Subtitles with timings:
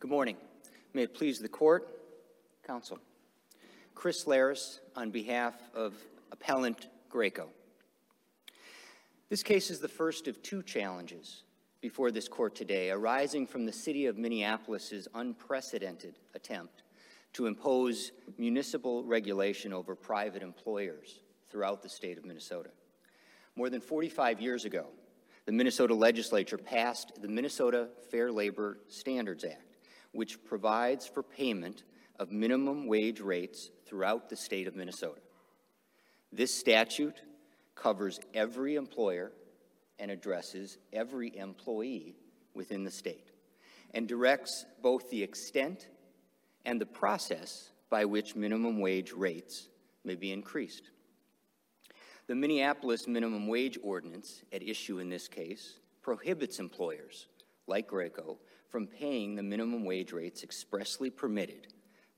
[0.00, 0.36] Good morning.
[0.94, 1.88] May it please the court,
[2.64, 3.00] counsel.
[3.96, 5.92] Chris Laris on behalf of
[6.30, 7.48] appellant Graco.
[9.28, 11.42] This case is the first of two challenges
[11.80, 16.84] before this court today arising from the city of Minneapolis's unprecedented attempt
[17.32, 22.70] to impose municipal regulation over private employers throughout the state of Minnesota.
[23.56, 24.86] More than 45 years ago,
[25.44, 29.67] the Minnesota legislature passed the Minnesota Fair Labor Standards Act,
[30.12, 31.84] which provides for payment
[32.18, 35.20] of minimum wage rates throughout the state of Minnesota.
[36.32, 37.22] This statute
[37.74, 39.32] covers every employer
[39.98, 42.16] and addresses every employee
[42.54, 43.30] within the state
[43.94, 45.88] and directs both the extent
[46.64, 49.68] and the process by which minimum wage rates
[50.04, 50.90] may be increased.
[52.26, 57.26] The Minneapolis Minimum Wage Ordinance, at issue in this case, prohibits employers,
[57.66, 58.36] like Graco,
[58.68, 61.68] from paying the minimum wage rates expressly permitted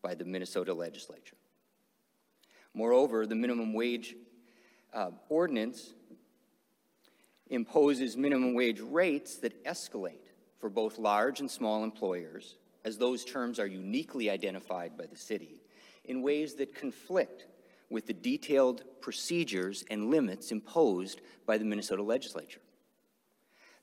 [0.02, 1.36] by the Minnesota legislature.
[2.74, 4.16] Moreover, the minimum wage
[4.92, 5.92] uh, ordinance
[7.48, 13.58] imposes minimum wage rates that escalate for both large and small employers, as those terms
[13.58, 15.62] are uniquely identified by the city,
[16.04, 17.46] in ways that conflict
[17.90, 22.60] with the detailed procedures and limits imposed by the Minnesota legislature.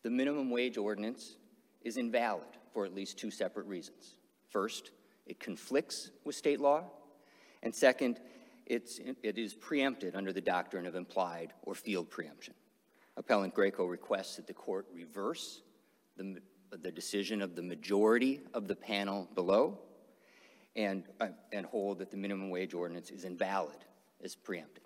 [0.04, 1.36] The minimum wage ordinance
[1.82, 4.18] is invalid for at least two separate reasons.
[4.50, 4.92] First,
[5.26, 6.84] it conflicts with state law,
[7.64, 8.20] and second,
[8.68, 12.54] it's, it is preempted under the doctrine of implied or field preemption.
[13.16, 15.64] Appellant Graco requests that the court reverse
[16.18, 16.40] the,
[16.70, 19.80] the decision of the majority of the panel below
[20.76, 23.86] and, uh, and hold that the minimum wage ordinance is invalid
[24.22, 24.84] is preempted.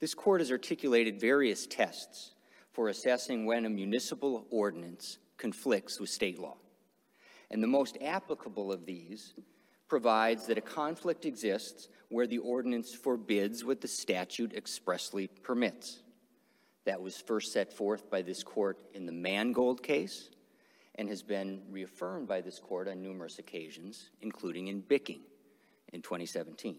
[0.00, 2.32] This court has articulated various tests
[2.72, 6.58] for assessing when a municipal ordinance conflicts with state law.
[7.50, 9.32] And the most applicable of these
[9.88, 16.00] provides that a conflict exists where the ordinance forbids what the statute expressly permits.
[16.84, 20.28] That was first set forth by this court in the Mangold case
[20.96, 25.20] and has been reaffirmed by this court on numerous occasions, including in Bicking
[25.92, 26.76] in 2017.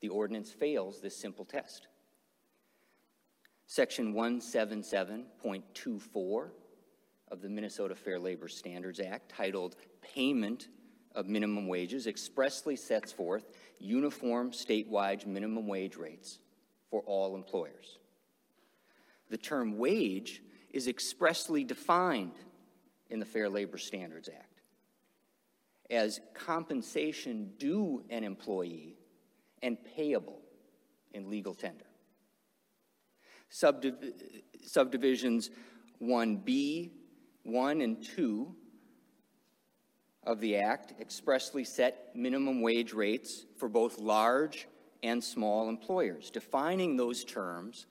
[0.00, 1.86] The ordinance fails this simple test.
[3.66, 6.50] Section 177.24
[7.28, 10.68] of the Minnesota Fair Labor Standards Act, titled Payment
[11.14, 13.46] of Minimum Wages, expressly sets forth
[13.78, 16.38] uniform statewide minimum wage rates
[16.90, 17.98] for all employers.
[19.28, 22.38] The term wage is expressly defined
[23.10, 24.62] in the Fair Labor Standards Act
[25.90, 28.96] as compensation due an employee
[29.62, 30.40] and payable
[31.12, 31.86] in legal tender.
[33.50, 34.12] Subdiv-
[34.64, 35.50] subdivisions
[36.02, 36.90] 1B,
[37.46, 38.54] 1, and 2
[40.24, 44.66] of the Act expressly set minimum wage rates for both large
[45.02, 47.86] and small employers, defining those terms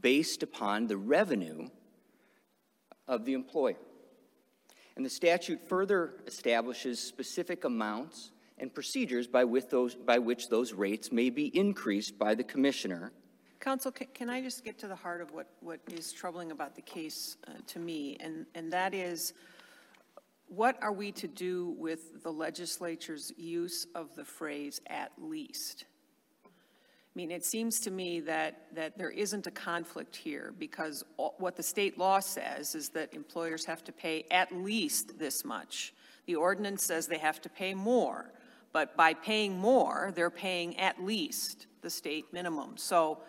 [0.00, 1.68] based upon the revenue
[3.08, 3.76] of the employer.
[4.96, 11.10] And the statute further establishes specific amounts and procedures by, those, by which those rates
[11.10, 13.12] may be increased by the commissioner.
[13.64, 16.74] Counsel, can, can I just get to the heart of what, what is troubling about
[16.74, 18.18] the case uh, to me?
[18.20, 19.32] And, and that is,
[20.48, 25.86] what are we to do with the legislature's use of the phrase at least?
[26.44, 26.48] I
[27.14, 31.56] mean, it seems to me that, that there isn't a conflict here because all, what
[31.56, 35.94] the state law says is that employers have to pay at least this much.
[36.26, 38.30] The ordinance says they have to pay more,
[38.74, 42.76] but by paying more, they're paying at least the state minimum.
[42.76, 43.20] So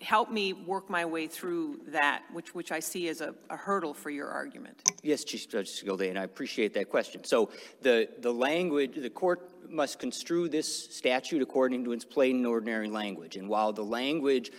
[0.00, 3.94] help me work my way through that, which, which I see as a, a hurdle
[3.94, 4.82] for your argument.
[5.02, 7.24] Yes, Chief Judge Gildea, and I appreciate that question.
[7.24, 7.50] So
[7.82, 12.88] the, the language, the court must construe this statute according to its plain and ordinary
[12.88, 13.36] language.
[13.36, 14.50] And while the language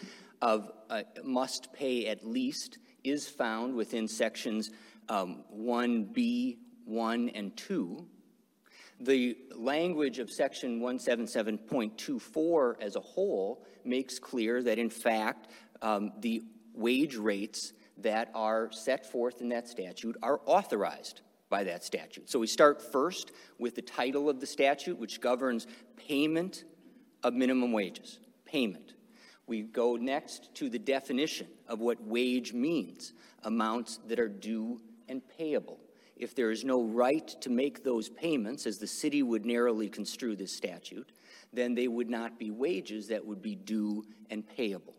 [0.41, 4.71] of uh, must pay at least is found within sections
[5.09, 8.06] um, 1B, 1, and 2,
[8.99, 15.51] the language of section 177.24 as a whole makes clear that, in fact,
[15.81, 21.83] um, the wage rates that are set forth in that statute are authorized by that
[21.83, 22.29] statute.
[22.29, 25.65] So we start first with the title of the statute, which governs
[25.95, 26.65] payment
[27.23, 28.19] of minimum wages.
[28.45, 28.93] Payment.
[29.47, 35.21] We go next to the definition of what wage means amounts that are due and
[35.38, 35.79] payable.
[36.19, 40.35] If there is no right to make those payments, as the city would narrowly construe
[40.35, 41.11] this statute,
[41.53, 44.95] then they would not be wages that would be due and payable.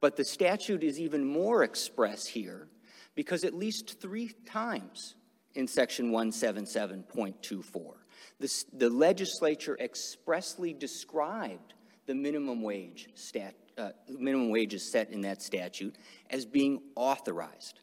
[0.00, 2.68] But the statute is even more express here
[3.14, 5.14] because at least three times
[5.54, 7.94] in section 177.24.
[8.38, 11.74] This, the legislature expressly described
[12.06, 15.96] the minimum wage stat, uh, minimum wages set in that statute
[16.30, 17.80] as being authorized.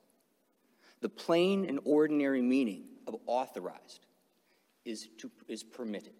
[1.03, 4.05] The plain and ordinary meaning of authorized
[4.85, 6.13] is, to, is permitted.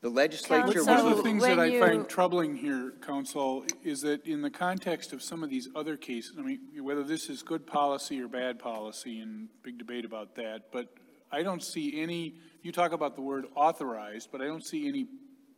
[0.00, 4.00] The legislature Counsel, One of the things that I you- find troubling here, counsel, is
[4.00, 7.44] that in the context of some of these other cases, I mean, whether this is
[7.44, 10.92] good policy or bad policy, and big debate about that, but
[11.30, 15.06] I don't see any, you talk about the word authorized, but I don't see any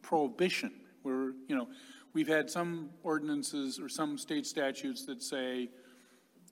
[0.03, 1.69] prohibition where, you know,
[2.13, 5.71] we've had some ordinances or some state statutes that say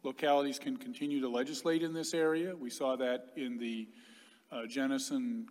[0.03, 2.57] localities can continue to legislate in this area.
[2.57, 3.89] We saw that in the
[4.51, 5.47] uh, Jennissen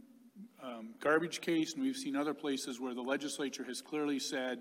[0.63, 4.59] um, garbage case, and we've seen other places where the legislature has clearly said,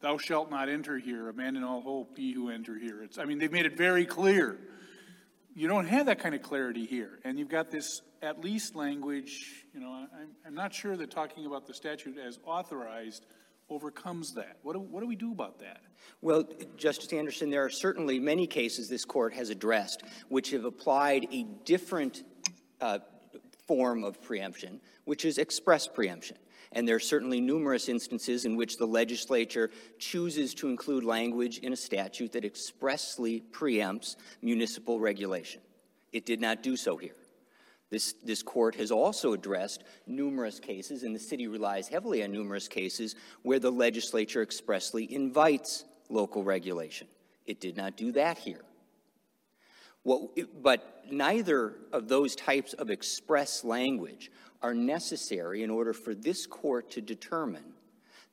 [0.00, 3.02] thou shalt not enter here, abandon all hope, ye who enter here.
[3.02, 4.58] It's, I mean, they've made it very clear.
[5.54, 9.64] You don't have that kind of clarity here, and you've got this at least language,
[9.74, 13.24] you know, I'm, I'm not sure that talking about the statute as authorized
[13.70, 14.56] overcomes that.
[14.62, 15.80] What do, what do we do about that?
[16.20, 16.44] Well,
[16.76, 21.44] Justice Anderson, there are certainly many cases this court has addressed which have applied a
[21.64, 22.24] different
[22.80, 22.98] uh,
[23.66, 26.36] form of preemption, which is express preemption.
[26.72, 31.72] And there are certainly numerous instances in which the legislature chooses to include language in
[31.72, 35.60] a statute that expressly preempts municipal regulation.
[36.12, 37.14] It did not do so here.
[37.90, 42.68] This, this court has also addressed numerous cases, and the city relies heavily on numerous
[42.68, 47.08] cases, where the legislature expressly invites local regulation.
[47.46, 48.62] It did not do that here.
[50.04, 54.30] What, but neither of those types of express language
[54.62, 57.74] are necessary in order for this court to determine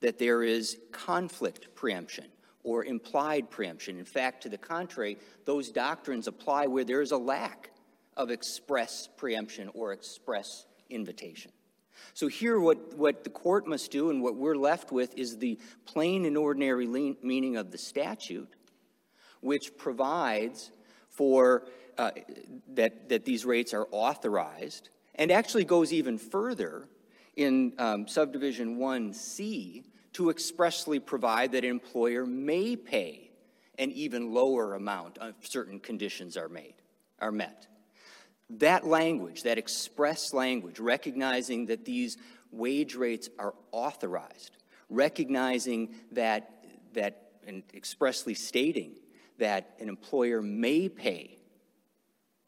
[0.02, 2.26] that there is conflict preemption
[2.64, 3.98] or implied preemption.
[3.98, 7.72] In fact, to the contrary, those doctrines apply where there is a lack
[8.18, 11.52] of express preemption or express invitation.
[12.14, 15.60] So here, what, what the court must do and what we're left with is the
[15.86, 18.54] plain and ordinary le- meaning of the statute,
[19.42, 20.72] which provides
[21.10, 21.68] for
[21.98, 22.12] uh,
[22.74, 26.88] that, that these rates are authorized, and actually goes even further
[27.36, 33.32] in um, subdivision 1C to expressly provide that an employer may pay
[33.80, 36.74] an even lower amount if certain conditions are made,
[37.20, 37.68] are met.
[38.50, 42.18] That language, that express language, recognizing that these
[42.52, 44.58] wage rates are authorized,
[44.90, 48.96] recognizing that, that and expressly stating
[49.38, 51.38] that an employer may pay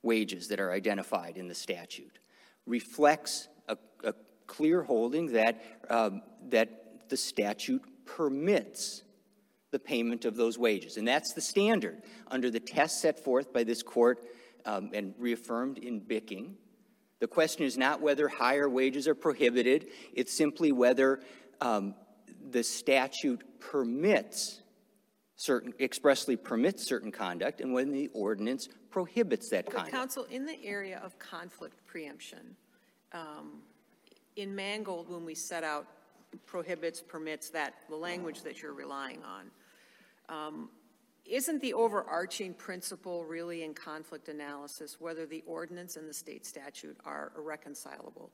[0.01, 2.19] wages that are identified in the statute,
[2.65, 4.13] reflects a, a
[4.47, 9.03] clear holding that, um, that the statute permits
[9.71, 10.97] the payment of those wages.
[10.97, 14.23] And that's the standard under the test set forth by this court
[14.65, 16.55] um, and reaffirmed in Bicking.
[17.19, 21.21] The question is not whether higher wages are prohibited, it's simply whether
[21.61, 21.95] um,
[22.49, 24.61] the statute permits
[25.35, 29.91] certain, expressly permits certain conduct and when the ordinance prohibits that conduct.
[29.91, 32.55] counsel, in the area of conflict preemption,
[33.13, 33.61] um,
[34.35, 35.87] in Mangold, when we set out
[36.45, 39.51] prohibits, permits, that, the language that you're relying on,
[40.29, 40.69] um,
[41.29, 46.97] isn't the overarching principle really in conflict analysis whether the ordinance and the state statute
[47.05, 48.31] are irreconcilable?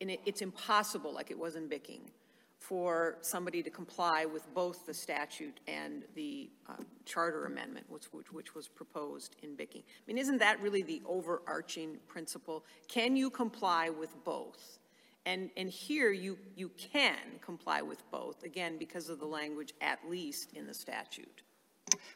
[0.00, 2.10] And it, it's impossible, like it was in Bicking,
[2.58, 6.74] for somebody to comply with both the statute and the uh,
[7.04, 9.82] charter amendment, which, which, which was proposed in Bicking.
[9.86, 12.64] I mean, isn't that really the overarching principle?
[12.88, 14.78] Can you comply with both?
[15.26, 19.98] And, and here, you, you can comply with both, again, because of the language at
[20.08, 21.43] least in the statute.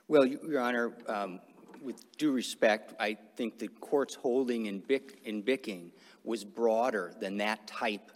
[0.09, 1.41] Well, Your Honor, um,
[1.83, 5.93] with due respect, I think the court's holding in Bick, in Bicking
[6.25, 8.11] was broader than that type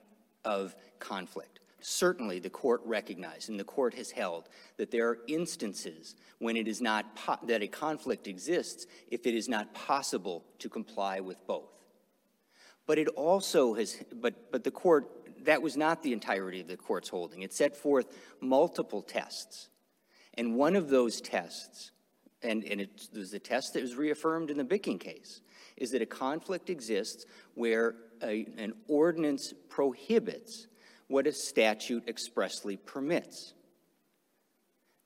[0.45, 1.61] of conflict.
[1.81, 6.69] Certainly, the court recognized, and the court has held, that there are instances when it
[6.69, 11.45] is not, po- that a conflict exists if it is not possible to comply with
[11.47, 11.73] both.
[12.87, 15.09] But it also has, but, but the court,
[15.45, 17.43] that was not the entirety of the court's holding.
[17.43, 19.69] It set forth multiple tests.
[20.35, 21.91] And one of those tests,
[22.43, 25.41] and, and it was the test that was reaffirmed in the Bicking case,
[25.77, 30.67] is that a conflict exists where a, an ordinance prohibits
[31.09, 33.55] what a statute expressly permits.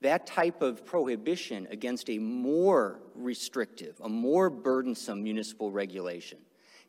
[0.02, 6.38] That type of prohibition against a more restrictive, a more burdensome municipal regulation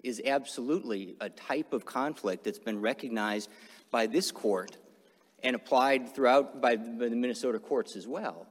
[0.04, 3.50] is absolutely a type of conflict that's been recognized
[3.90, 4.78] by this court
[5.44, 8.48] and applied throughout by the Minnesota courts as well,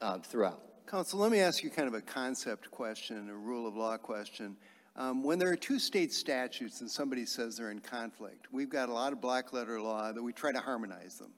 [0.00, 0.62] uh, throughout.
[0.86, 4.56] Counsel, let me ask you kind of a concept question, a rule of law question.
[4.96, 8.88] Um, when there are two state statutes and somebody says they're in conflict, we've got
[8.88, 11.32] a lot of black letter law that we try to harmonize them,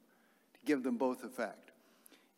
[0.55, 1.71] to give them both effect.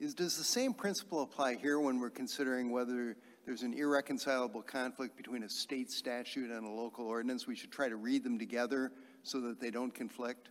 [0.01, 5.17] Is, does the same principle apply here when we're considering whether there's an irreconcilable conflict
[5.17, 7.47] between a state statute and a local ordinance?
[7.47, 8.91] We should try to read them together
[9.23, 10.49] so that they don't conflict?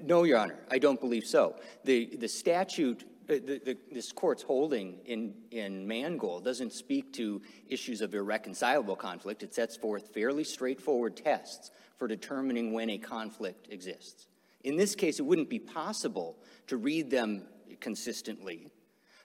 [0.00, 1.56] No, Your Honor, I don't believe so.
[1.84, 7.42] The, the statute, uh, the, the, this court's holding in, in Mangold doesn't speak to
[7.68, 9.42] issues of irreconcilable conflict.
[9.42, 14.26] It sets forth fairly straightforward tests for determining when a conflict exists.
[14.64, 16.36] In this case, it wouldn't be possible
[16.68, 17.44] to read them
[17.80, 18.68] consistently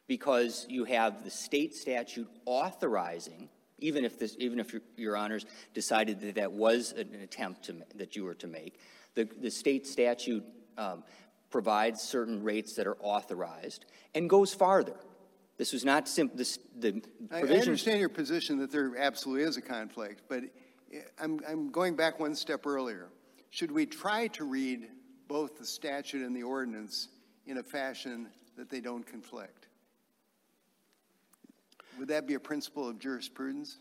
[0.07, 5.45] because you have the state statute authorizing, even if this, even if your, your honors
[5.73, 8.79] decided that that was an attempt to, that you were to make,
[9.17, 10.45] the, the state statute
[10.77, 11.03] um,
[11.49, 14.95] provides certain rates that are authorized and goes farther.
[15.57, 19.61] This was not simple, the I, I understand your position that there absolutely is a
[19.61, 20.43] conflict, but
[20.93, 23.09] eh, I'm, I'm going back one step earlier.
[23.49, 24.87] Should we try to read
[25.27, 27.07] both the statute and the ordinance
[27.47, 29.67] in a fashion that they don't conflict?
[31.97, 33.79] Would that be a principle of jurisprudence?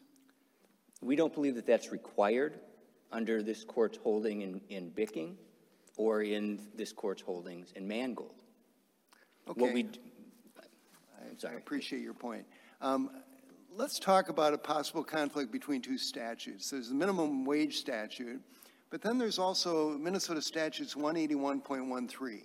[1.03, 2.59] We don't believe that that's required
[3.13, 5.37] under this court's holding in, in Bicking
[5.97, 8.35] or in this court's holdings in Mangold.
[9.47, 9.73] What Okay.
[9.73, 10.01] we, d-
[10.59, 11.57] I'm I sorry.
[11.57, 12.45] appreciate your point.
[12.81, 13.11] Um,
[13.75, 16.71] let's talk about a possible conflict between two statutes.
[16.71, 18.41] There's the minimum wage statute,
[18.91, 22.43] but then there's also Minnesota statutes 181.13,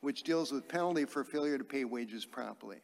[0.00, 2.78] which deals with penalty for failure to pay wages promptly.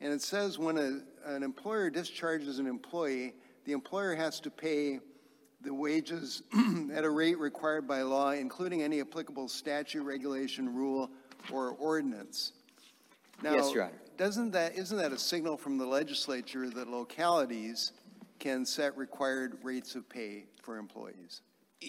[0.00, 4.98] And it says when a, an employer discharges an employee, the employer has to pay
[5.62, 6.42] the wages
[6.94, 11.10] at a rate required by law, including any applicable statute, regulation, rule,
[11.52, 12.52] or ordinance.
[13.42, 14.00] Now, Yes, Your Honor.
[14.16, 17.92] Doesn't that, isn't that a signal from the legislature that localities
[18.38, 21.42] can set required rates of pay for employees?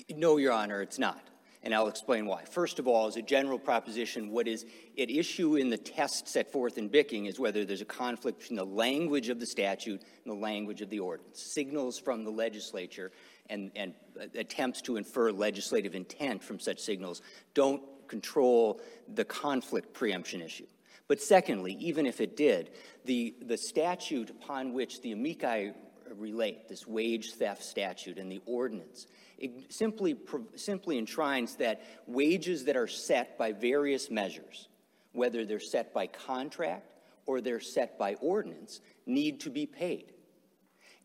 [0.09, 1.27] No, Your Honor, it's not.
[1.63, 2.43] And I'll explain why.
[2.45, 4.65] First of all, as a general proposition, what is
[4.97, 8.57] at issue in the test set forth in Bicking is whether there's a conflict between
[8.57, 11.39] the language of the statute and the language of the ordinance.
[11.39, 13.11] Signals from the legislature
[13.49, 13.93] and, and
[14.35, 17.21] attempts to infer legislative intent from such signals
[17.53, 18.81] don't control
[19.15, 20.67] the conflict preemption issue.
[21.07, 22.71] But secondly, even if it did,
[23.05, 25.71] the, the statute upon which the amici
[26.17, 29.07] relate, this wage theft statute and the ordinance,
[29.37, 30.15] it simply,
[30.55, 34.69] simply enshrines that wages that are set by various measures,
[35.13, 36.93] whether they're set by contract
[37.25, 40.13] or they're set by ordinance, need to be paid.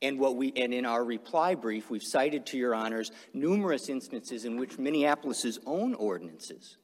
[0.02, 4.44] And what we, and in our reply brief, we've cited to your honors numerous instances
[4.44, 6.76] in which Minneapolis's own ordinances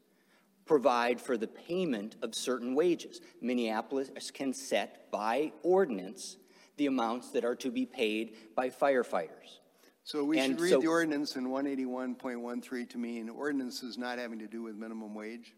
[0.64, 3.20] provide for the payment of certain wages.
[3.40, 6.36] Minneapolis can set by ordinance
[6.78, 9.58] the amounts that are to be paid by firefighters.
[10.04, 14.38] So we And should read so- the ordinance in 181.13 to mean ordinances not having
[14.38, 15.54] to do with minimum wage?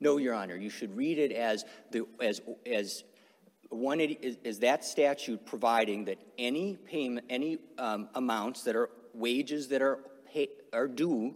[0.00, 3.04] No, Your Honor, you should read it as the, as, as
[3.70, 9.68] one, is, is that statute providing that any payment, any um, amounts that are wages
[9.68, 10.00] that are
[10.32, 11.34] pay, are due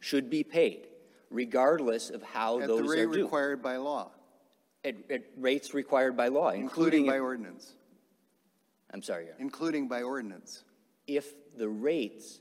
[0.00, 0.86] should be paid,
[1.30, 3.22] regardless of how At those the rate are due.
[3.24, 4.10] required by law,
[4.84, 6.62] At, at rates required by law, including
[7.02, 7.72] including, by ordinance,
[8.92, 9.42] I'm sorry, Your Honor.
[9.42, 10.64] including by ordinance.
[11.06, 12.40] if the rates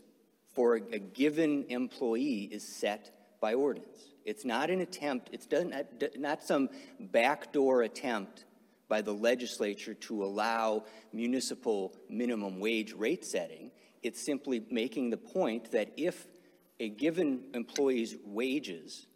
[0.53, 3.99] for a, a given employee is set by ordinance.
[4.25, 5.73] It's not an attempt, it's done,
[6.17, 8.45] not some backdoor attempt
[8.91, 10.83] by the legislature to allow
[11.13, 13.71] municipal minimum wage rate setting.
[14.03, 16.27] It's simply making the point that if
[16.81, 19.07] a given employee's wages,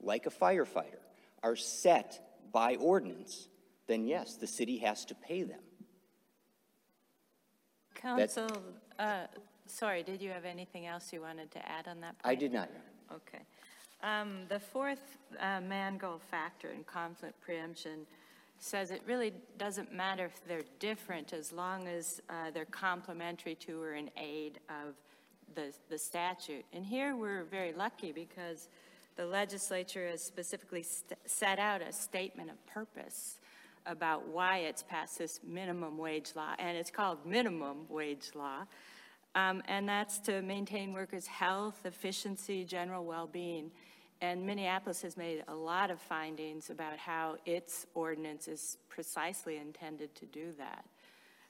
[0.00, 1.04] like a firefighter,
[1.44, 2.08] are set
[2.52, 3.46] by ordinance,
[3.86, 5.60] then yes, the city has to pay them.
[7.94, 8.48] Council,
[8.98, 9.26] uh,
[9.66, 12.32] sorry, did you have anything else you wanted to add on that point?
[12.32, 13.20] I did not, Your Honor.
[13.28, 13.44] Okay.
[14.02, 18.06] Um, The fourth uh, Mangold factor in conflict preemption
[18.60, 23.82] says it really doesn't matter if they're different as long as uh, they're complementary to
[23.82, 24.94] or in aid of
[25.54, 26.64] the the statute.
[26.72, 28.68] And here, we're very lucky because
[29.16, 30.84] the legislature has specifically
[31.26, 33.38] set out a statement of purpose
[33.86, 38.66] about why it's passed this minimum wage law, and it's called minimum wage law.
[39.34, 43.70] Um, and that's to maintain workers' health, efficiency, general well-being.
[44.22, 50.14] And Minneapolis has made a lot of findings about how its ordinance is precisely intended
[50.16, 50.84] to do that.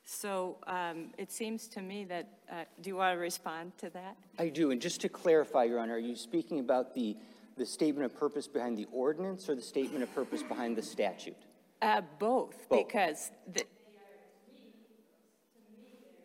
[0.05, 4.17] So um, it seems to me that, uh, do you want to respond to that?
[4.39, 7.17] I do, and just to clarify, Your Honor, are you speaking about the,
[7.57, 11.37] the statement of purpose behind the ordinance or the statement of purpose behind the statute?
[11.83, 12.87] Uh, Both, Both.
[12.87, 13.65] because the-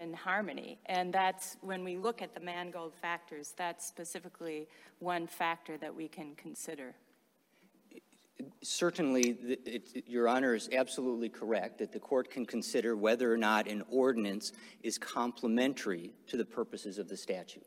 [0.06, 0.80] in harmony.
[0.86, 4.68] And that's, when we look at the Mangold factors, that's specifically
[5.00, 6.96] one factor that we can consider.
[8.62, 13.68] Certainly, it- Your Honor is absolutely correct that the court can consider whether or not
[13.68, 14.52] an ordinance
[14.84, 17.66] is complementary to the purposes of the statute.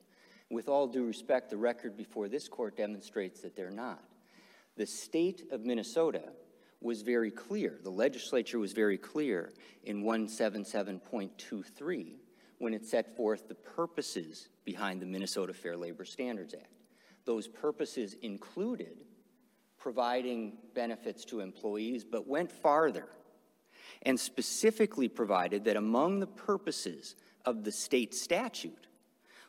[0.51, 4.05] With all due respect, the record before this court demonstrates that they're not.
[4.77, 6.33] The state of Minnesota
[6.81, 9.53] was very clear, the legislature was very clear
[9.83, 12.21] in 177.23
[12.59, 16.73] when it set forth the purposes behind the Minnesota Fair Labor Standards Act.
[17.25, 19.05] Those purposes included
[19.79, 23.09] providing benefits to employees, but went farther
[24.03, 28.87] and specifically provided that among the purposes of the state statute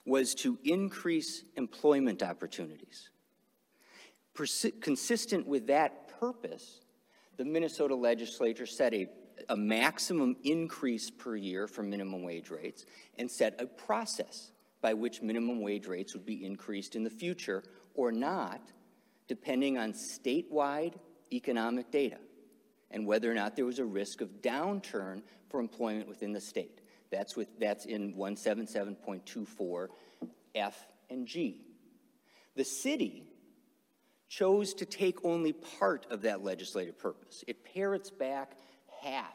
[0.05, 3.09] was to increase employment opportunities.
[4.35, 6.81] Persi- consistent with that purpose,
[7.37, 9.07] the Minnesota legislature set a,
[9.49, 12.85] a maximum increase per year for minimum wage rates
[13.17, 14.51] and set a process
[14.81, 17.63] by which minimum wage rates would be increased in the future
[17.95, 18.61] or not,
[19.27, 20.93] depending on statewide
[21.33, 22.17] economic data
[22.91, 26.81] and whether or not there was a risk of downturn for employment within the state.
[27.11, 29.87] That's, with, that's in 177.24
[30.55, 31.65] F and G.
[32.55, 33.23] The city
[34.27, 37.43] chose to take only part of that legislative purpose.
[37.47, 38.55] It parrots back
[39.01, 39.33] half,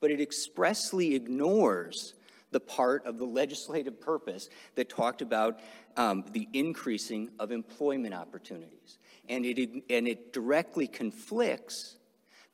[0.00, 2.14] but it expressly ignores
[2.50, 5.58] the part of the legislative purpose that talked about
[5.96, 8.98] um, the increasing of employment opportunities.
[9.28, 11.96] And it, and it directly conflicts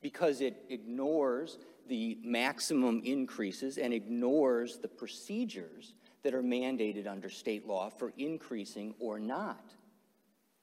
[0.01, 7.67] because it ignores the maximum increases and ignores the procedures that are mandated under state
[7.67, 9.73] law for increasing or not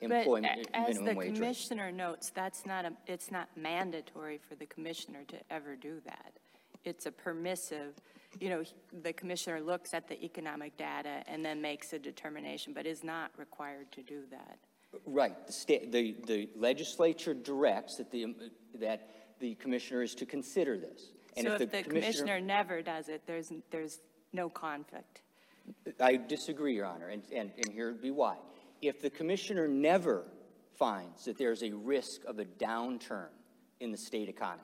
[0.01, 1.39] employment, But a- as the minimum wage rates.
[1.41, 6.33] commissioner notes, that's not a, it's not mandatory for the commissioner to ever do that.
[6.85, 7.95] It's a permissive,
[8.41, 8.63] you know,
[9.03, 13.31] the commissioner looks at the economic data and then makes a determination, but is not
[13.37, 14.59] required to do that.
[15.05, 15.35] Right,
[15.67, 18.35] the the, the legislature directs that the,
[18.77, 21.11] that the commissioner is to consider this.
[21.37, 23.99] And So if the commissioner never does it, there's, there's
[24.33, 25.21] no conflict.
[26.01, 28.37] I disagree, Your Honor, and, and, and here would be why.
[28.81, 30.25] If the commissioner never
[30.79, 33.29] finds that there's a risk of a downturn
[33.81, 34.63] in the state economy,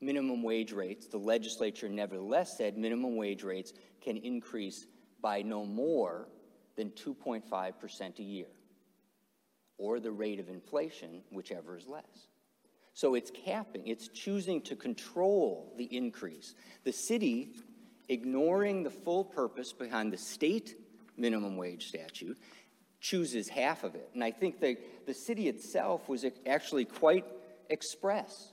[0.00, 4.86] minimum wage rates, the legislature nevertheless said minimum wage rates can increase
[5.20, 6.28] by no more
[6.76, 8.46] than 2.5% a year,
[9.78, 12.28] or the rate of inflation, whichever is less.
[12.92, 16.54] So it's capping, it's choosing to control the increase.
[16.84, 17.50] The city,
[18.08, 20.76] ignoring the full purpose behind the state
[21.16, 22.38] minimum wage statute,
[23.00, 24.10] chooses half of it.
[24.14, 27.24] And I think the, the city itself was actually quite
[27.70, 28.52] express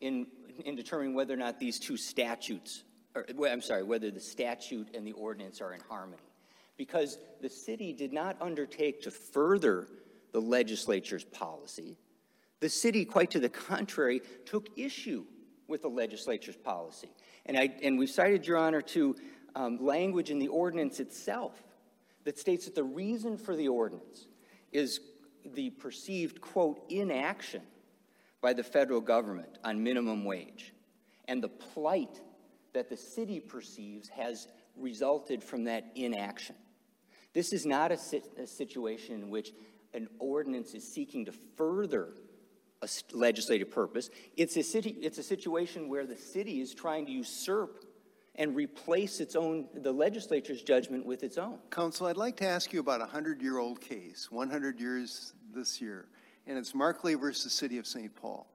[0.00, 0.26] in,
[0.64, 5.06] in determining whether or not these two statutes, or, I'm sorry, whether the statute and
[5.06, 6.22] the ordinance are in harmony.
[6.76, 9.88] Because the city did not undertake to further
[10.32, 11.98] the legislature's policy.
[12.60, 15.24] The city, quite to the contrary, took issue
[15.66, 17.10] with the legislature's policy.
[17.46, 19.16] And, I, and we've cited, Your Honor, to
[19.54, 21.62] um, language in the ordinance itself
[22.24, 24.26] that states that the reason for the ordinance
[24.72, 25.00] is
[25.54, 27.62] the perceived, quote, inaction
[28.40, 30.72] by the federal government on minimum wage
[31.28, 32.20] and the plight
[32.72, 36.54] that the city perceives has resulted from that inaction.
[37.32, 39.52] This is not a, si- a situation in which
[39.94, 42.14] an ordinance is seeking to further
[42.82, 44.10] a legislative purpose.
[44.36, 47.84] It's a, city, it's a situation where the city is trying to usurp
[48.40, 51.58] and replace its own, the legislature's judgment with its own.
[51.70, 56.06] Counsel, I'd like to ask you about a 100-year-old case, 100 years this year,
[56.46, 58.16] and it's Markley versus City of St.
[58.16, 58.46] Paul.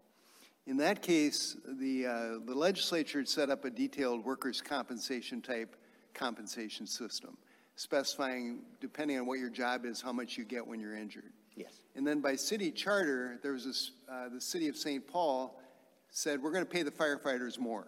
[0.65, 5.75] In that case, the, uh, the legislature had set up a detailed workers' compensation type
[6.15, 7.37] compensation system,
[7.75, 11.31] specifying, depending on what your job is, how much you get when you're injured.
[11.55, 11.73] Yes.
[11.95, 15.07] And then by city charter, there was this, uh, the city of St.
[15.07, 15.61] Paul
[16.09, 17.85] said, we're going to pay the firefighters more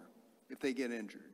[0.52, 1.32] if they get injured.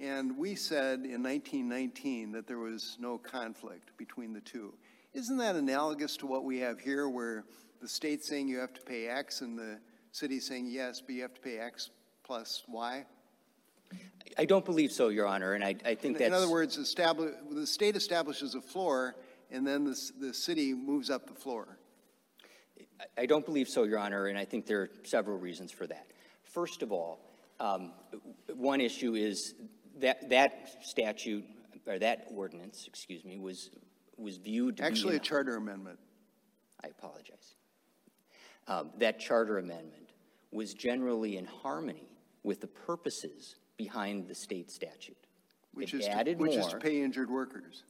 [0.00, 4.74] And we said in 1919 that there was no conflict between the two.
[5.12, 7.44] Isn't that analogous to what we have here, where
[7.80, 9.80] the state's saying you have to pay X and the
[10.12, 11.90] city's saying yes, but you have to pay X
[12.22, 13.04] plus Y?
[14.36, 16.28] I don't believe so, Your Honor, and I, I think that's.
[16.28, 19.16] In other words, the state establishes a floor,
[19.50, 21.78] and then the, the city moves up the floor.
[23.16, 26.06] I don't believe so, Your Honor, and I think there are several reasons for that.
[26.44, 27.20] First of all,
[27.60, 27.92] um,
[28.54, 29.54] one issue is
[30.00, 31.44] that that statute,
[31.86, 33.70] or that ordinance, excuse me, was,
[34.16, 34.86] was viewed to be.
[34.88, 35.98] Actually, a charter amendment.
[36.82, 37.54] I apologize.
[38.66, 40.12] Um, That charter amendment
[40.52, 42.08] was generally in harmony
[42.42, 45.16] with the purposes behind the state statute.
[45.72, 47.84] Which It is, to- which is to pay injured workers.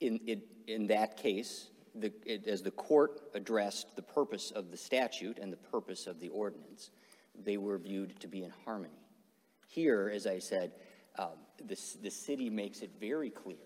[0.00, 4.76] In, in, in that case, the, it, as the court addressed the purpose of the
[4.76, 6.90] statute and the purpose of the ordinance,
[7.44, 8.98] they were viewed to be in harmony.
[9.68, 10.72] Here, as I said,
[11.18, 11.28] um,
[11.66, 13.56] the, the city makes it very clear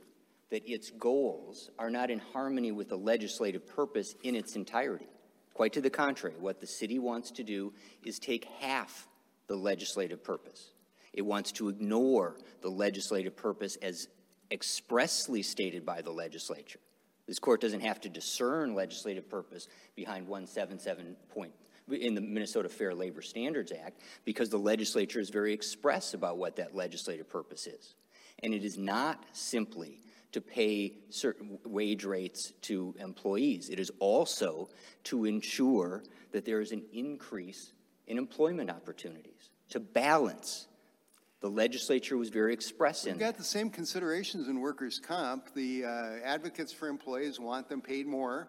[0.50, 5.06] that its goals are not in harmony with the legislative purpose in its entirety.
[5.54, 7.72] Quite to the contrary, what the city wants to do
[8.04, 9.08] is take half
[9.46, 10.72] the legislative purpose.
[11.12, 14.08] It wants to ignore the legislative purpose as
[14.50, 16.78] expressly stated by the legislature.
[17.26, 21.52] This court doesn't have to discern legislative purpose behind 177 point,
[21.90, 26.56] in the Minnesota Fair Labor Standards Act, because the legislature is very express about what
[26.56, 27.94] that legislative purpose is.
[28.42, 33.70] And it is not simply to pay certain wage rates to employees.
[33.70, 34.68] It is also
[35.04, 37.72] to ensure that there is an increase
[38.06, 40.68] in employment opportunities, to balance.
[41.40, 45.54] The legislature was very express in We've got the same considerations in workers' comp.
[45.54, 45.88] The uh,
[46.24, 48.48] advocates for employees want them paid more.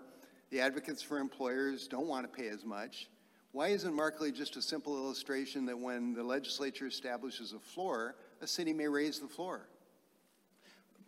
[0.50, 3.10] The advocates for employers don't want to pay as much.
[3.52, 8.48] Why isn't Markley just a simple illustration that when the legislature establishes a floor, a
[8.48, 9.68] city may raise the floor?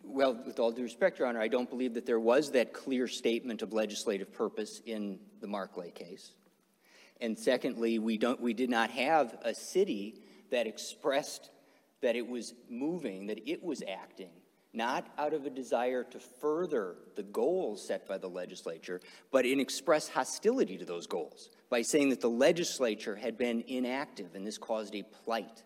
[0.02, 3.06] Well, with all due respect, Your Honor, I don't believe that there was that clear
[3.06, 6.32] statement of legislative purpose in the Markley case.
[7.20, 11.50] And secondly, we don't, we did not have a city that expressed
[12.00, 14.30] that it was moving, that it was acting,
[14.72, 19.60] not out of a desire to further the goals set by the legislature, but in
[19.60, 24.58] express hostility to those goals by saying that the legislature had been inactive and this
[24.58, 25.62] caused a plight.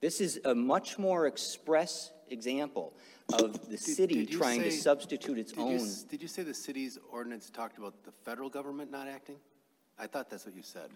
[0.00, 2.94] This is a much more express example
[3.32, 5.74] of the city did you trying to substitute its did own.
[5.76, 9.36] s- Did you say the city's ordinance talked about the federal government not acting?
[9.98, 10.90] I thought that's what you said.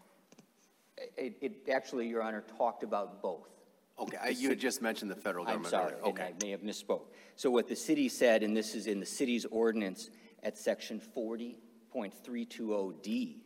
[1.18, 3.48] It, it actually, Your Honor, talked about both.
[3.98, 5.74] Okay, I- you had just mentioned the federal government.
[5.74, 6.24] I'm sorry, okay.
[6.24, 7.02] I may have misspoke.
[7.36, 10.08] So what the city said, and this is in the city's ordinance
[10.42, 13.36] at section 40.320D,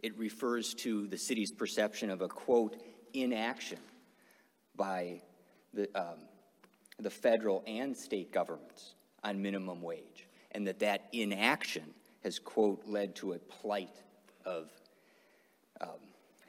[0.00, 2.76] it refers to the city's perception of a, quote,
[3.14, 3.78] inaction
[4.76, 5.20] by
[5.74, 6.18] the, um,
[7.00, 11.84] the federal and state governments on minimum wage, and that that inaction
[12.22, 13.96] has, quote, led to a plight
[14.44, 14.70] of
[15.80, 15.88] um,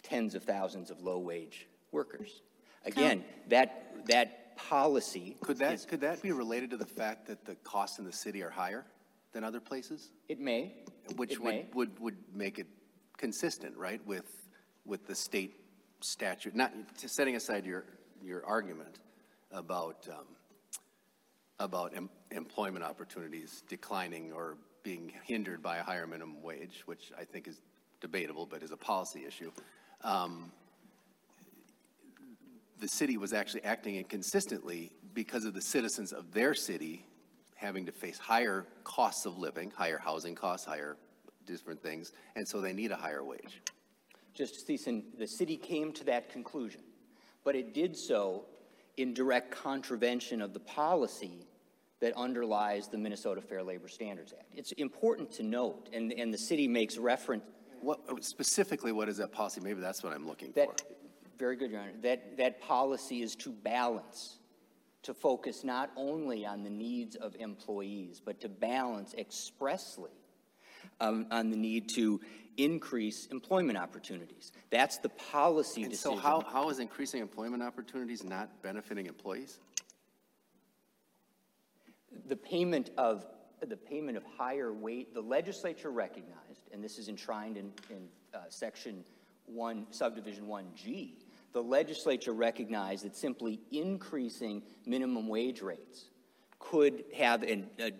[0.04, 2.42] tens of thousands of low-wage workers.
[2.86, 5.38] Again, that, that policy.
[5.42, 8.12] Could is- that, could that be related to the fact that the costs in the
[8.12, 8.86] city are higher
[9.34, 10.10] than other places?
[10.28, 10.74] It may.
[11.16, 11.66] Which It may.
[11.74, 12.68] would, would, would make it
[13.20, 14.48] consistent, right, with,
[14.86, 15.54] with the state
[16.00, 17.84] statute, not, setting aside your,
[18.24, 19.00] your argument
[19.52, 20.26] about, um,
[21.60, 27.26] about em- employment opportunities declining or being hindered by a higher minimum wage, which I
[27.26, 27.62] think is
[28.02, 29.52] debatable, but is a policy issue.
[30.04, 30.52] Um,
[32.80, 37.06] The city was actually acting inconsistently because of the citizens of their city
[37.56, 40.96] having to face higher costs of living, higher housing costs, higher
[41.58, 43.62] different things, and so they need a higher wage.
[44.34, 46.82] Justice Thissen, the city came to that conclusion,
[47.44, 48.46] but it did so
[48.98, 51.46] in direct contravention of the policy
[52.00, 54.48] that underlies the Minnesota Fair Labor Standards Act.
[54.56, 57.44] It's important to note, and, and the city makes reference,
[57.82, 59.62] What, specifically, what is that policy?
[59.62, 60.74] Maybe that's what I'm looking for.
[61.38, 64.40] very good, Your Honor, that, that policy is to balance,
[65.04, 70.12] to focus not only on the needs of employees, but to balance expressly
[71.00, 72.20] um, on the need to
[72.58, 74.52] increase employment opportunities.
[74.70, 79.60] That's the policy And so how, how is increasing employment opportunities not benefiting employees?
[82.28, 83.26] The payment of,
[83.66, 88.40] the payment of higher weight, the legislature recognized, and this is enshrined in, in uh,
[88.50, 89.04] section
[89.46, 91.18] one, subdivision one G,
[91.54, 96.06] the legislature recognized that simply increasing minimum wage rates
[96.60, 97.92] could have an, a,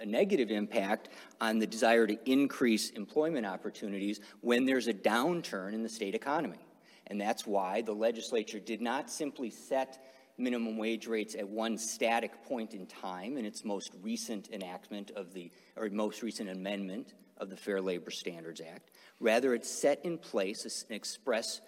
[0.00, 1.08] a negative impact
[1.40, 6.58] on the desire to increase employment opportunities when there's a downturn in the state economy.
[7.06, 10.04] And that's why the legislature did not simply set
[10.38, 15.32] minimum wage rates at one static point in time in its most recent enactment of
[15.32, 18.90] the, or most recent amendment of the Fair Labor Standards Act.
[19.20, 21.60] Rather, it set in place an express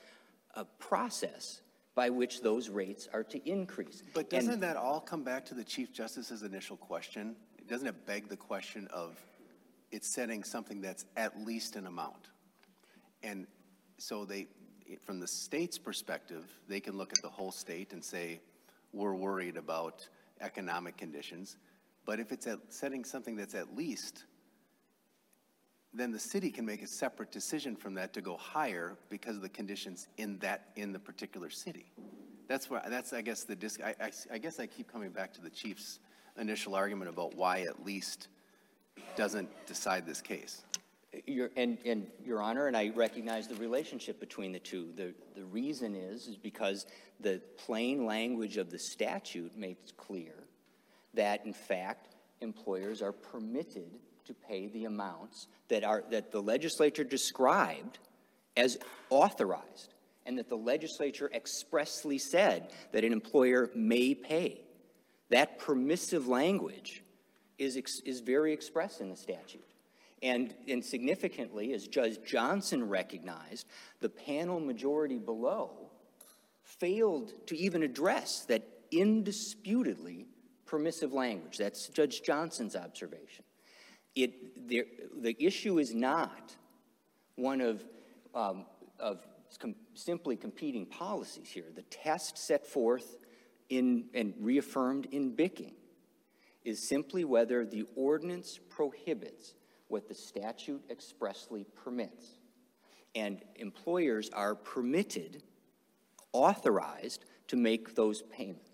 [0.54, 1.62] uh, process
[1.94, 4.02] by which those rates are to increase.
[4.14, 7.36] But doesn't that all come back to the Chief Justice's initial question?
[7.68, 9.18] Doesn't it beg the question of
[9.90, 12.28] it's setting something that's at least an amount?
[13.22, 13.46] And
[13.98, 14.46] so they,
[15.04, 18.40] from the state's perspective, they can look at the whole state and say,
[18.92, 20.08] we're worried about
[20.40, 21.58] economic conditions.
[22.06, 24.24] But if it's at, setting something that's at least,
[25.92, 29.42] then the city can make a separate decision from that to go higher because of
[29.42, 31.90] the conditions in that, in the particular city.
[32.46, 35.34] That's where, that's, I guess, the dis, I, I, I guess I keep coming back
[35.34, 35.98] to the chief's
[36.38, 38.28] initial argument about why at least
[39.16, 40.62] doesn't decide this case.
[41.26, 44.88] Your, and, and, Your Honor, and I recognize the relationship between the two.
[44.94, 46.86] The, the reason is, is because
[47.20, 50.34] the plain language of the statute makes clear
[51.14, 53.90] that, in fact, employers are permitted
[54.26, 57.98] to pay the amounts that are, that the legislature described
[58.56, 58.76] as
[59.08, 59.94] authorized,
[60.26, 64.60] and that the legislature expressly said that an employer may pay.
[65.30, 67.02] That permissive language
[67.58, 69.64] is, ex- is very express in the statute.
[70.22, 73.66] And, and significantly, as Judge Johnson recognized,
[74.00, 75.90] the panel majority below
[76.62, 80.26] failed to even address that indisputably
[80.66, 81.58] permissive language.
[81.58, 83.44] That's Judge Johnson's observation.
[84.14, 84.84] It, there,
[85.16, 86.56] the issue is not
[87.36, 87.84] one of,
[88.34, 88.66] um,
[88.98, 89.24] of
[89.58, 91.66] com- simply competing policies here.
[91.74, 93.18] The test set forth
[93.68, 95.74] in, and reaffirmed in Bicking
[96.64, 99.54] is simply whether the ordinance prohibits
[99.88, 102.26] what the statute expressly permits.
[103.14, 105.42] And employers are permitted,
[106.32, 108.67] authorized, to make those payments.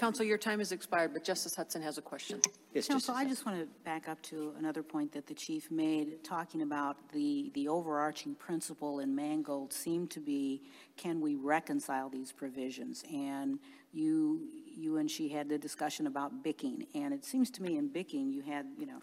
[0.00, 2.40] Counsel, your time has expired, but Justice Hudson has a question.
[2.72, 5.70] Yes, Counsel, Justice I just want to back up to another point that the chief
[5.70, 10.62] made, talking about the, the overarching principle in Mangold seemed to be,
[10.96, 13.04] can we reconcile these provisions?
[13.12, 13.58] And
[13.92, 14.40] you,
[14.74, 18.32] you and she had the discussion about Bicking, and it seems to me in Bicking,
[18.32, 19.02] you had, you know,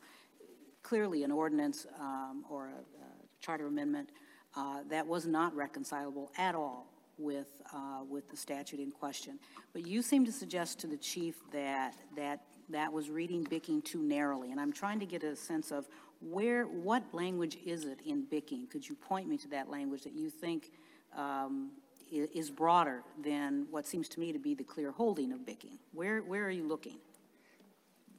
[0.82, 3.08] clearly an ordinance um, or a, a
[3.40, 4.10] charter amendment
[4.56, 9.40] uh, that was not reconcilable at all with, uh, with the statute in question.
[9.74, 14.02] But you seem to suggest to the chief that, that that was reading Bicking too
[14.02, 15.88] narrowly, and I'm trying to get a sense of
[16.20, 18.68] where, what language is it in Bicking?
[18.68, 20.72] Could you point me to that language that you think
[21.16, 21.72] um,
[22.12, 25.78] is broader than what seems to me to be the clear holding of Bicking?
[25.94, 26.98] Where, where are you looking?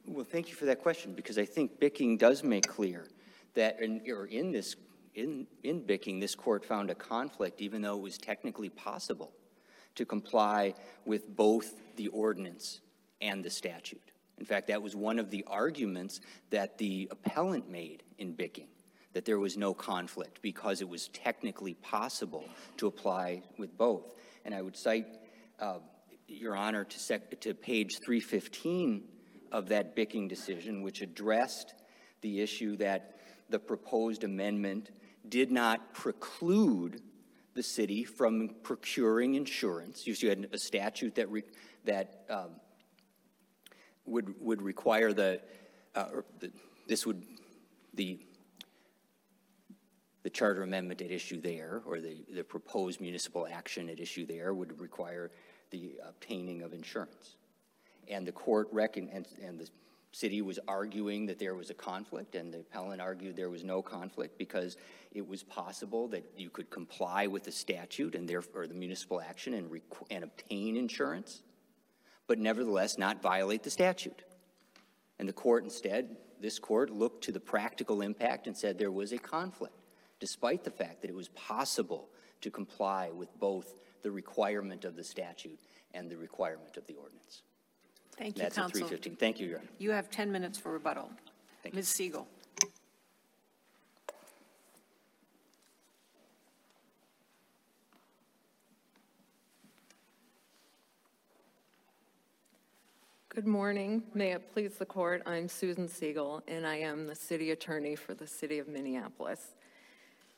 [0.07, 3.07] Well, thank you for that question, because I think Bicking does make clear
[3.53, 4.75] that, in, or in this,
[5.19, 9.31] in, in Bicking, this court found a conflict, even though it was technically possible
[9.95, 10.73] to comply
[11.05, 12.79] with both the ordinance
[13.21, 14.11] and the statute.
[14.37, 18.69] In fact, that was one of the arguments that the appellant made in Bicking,
[19.13, 22.45] that there was no conflict because it was technically possible
[22.77, 24.15] to apply with both.
[24.45, 25.07] And I would cite,
[25.59, 25.79] uh,
[26.27, 29.03] Your Honor, to, sec- to page 315
[29.51, 31.73] of that Bicking decision, which addressed
[32.21, 33.17] the issue that
[33.49, 34.91] the proposed amendment
[35.27, 37.01] did not preclude
[37.53, 40.07] the city from procuring insurance.
[40.07, 41.43] You had a statute that, re-
[41.85, 42.51] that um,
[44.05, 45.41] would, would require the,
[45.95, 46.05] uh,
[46.39, 46.51] the,
[46.87, 47.23] this would,
[47.93, 48.19] the,
[50.23, 54.53] the charter amendment at issue there, or the, the proposed municipal action at issue there
[54.53, 55.31] would require
[55.71, 57.35] the obtaining of insurance.
[58.07, 59.67] And the court reckoned, and, and the
[60.11, 63.81] city was arguing that there was a conflict, and the appellant argued there was no
[63.81, 64.77] conflict because
[65.11, 69.53] it was possible that you could comply with the statute and therefore the municipal action
[69.53, 69.69] and,
[70.09, 71.41] and obtain insurance,
[72.27, 74.23] but nevertheless not violate the statute.
[75.19, 79.11] And the court instead, this court looked to the practical impact and said there was
[79.11, 79.75] a conflict,
[80.19, 82.09] despite the fact that it was possible
[82.41, 85.59] to comply with both the requirement of the statute
[85.93, 87.41] and the requirement of the ordinance.
[88.19, 88.81] Thank you, That's at counsel.
[88.81, 89.15] 315.
[89.15, 89.69] Thank you, Your Honor.
[89.77, 91.09] You have 10 minutes for rebuttal.
[91.63, 91.77] Thank you.
[91.77, 91.87] Ms.
[91.87, 92.25] Segal.
[103.29, 104.03] Good morning.
[104.13, 108.13] May it please the court, I'm Susan Segal, and I am the city attorney for
[108.13, 109.53] the city of Minneapolis.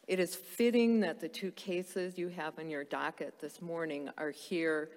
[0.08, 4.30] It is fitting that the two cases you have on your docket this morning are
[4.30, 4.90] here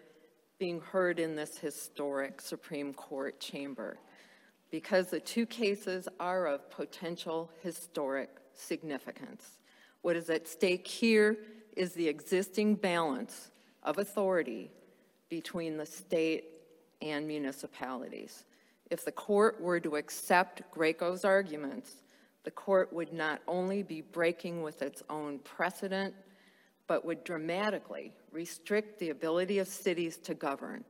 [0.59, 3.99] being heard in this historic Supreme Court chamber
[4.71, 9.59] because the two cases are of potential historic significance.
[10.03, 11.37] What is at stake here
[11.77, 13.51] is the existing balance
[13.83, 14.71] of authority
[15.29, 16.45] between the state
[17.03, 18.45] and municipalities.
[18.90, 22.03] If the court were to accept Graco's arguments,
[22.45, 26.14] the court would not only be breaking with its own precedent,
[26.87, 30.85] but would dramatically restrict the ability of cities to govern,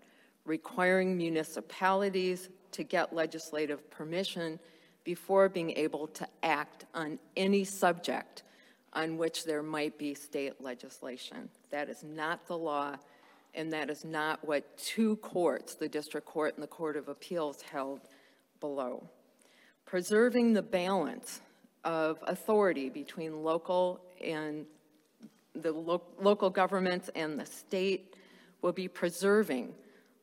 [0.44, 4.58] requiring municipalities to get legislative permission
[5.04, 8.42] before being able to act on any subject
[8.94, 11.48] on which there might be state legislation.
[11.70, 12.96] That is not the law,
[13.54, 17.60] and that is not what two courts, the district court and the court of appeals,
[17.60, 18.00] held
[18.60, 19.08] below.
[19.84, 21.40] Preserving the balance
[21.84, 24.64] of authority between local and
[25.54, 28.14] the lo- local governments and the state
[28.62, 29.74] will be preserving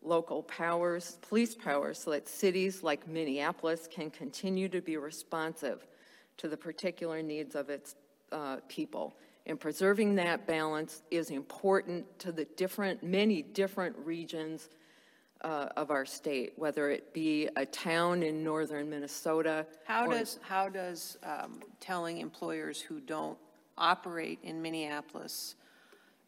[0.02, 5.86] local powers, police powers, so that cities like Minneapolis can continue to be responsive
[6.38, 7.96] to the particular needs of its
[8.32, 9.16] uh, people.
[9.46, 14.70] And preserving that balance is important to the different, many different regions
[15.44, 19.66] uh, of our state, whether it be a town in northern Minnesota.
[19.86, 23.38] How does, how does um, telling employers who don't
[23.78, 25.56] operate in Minneapolis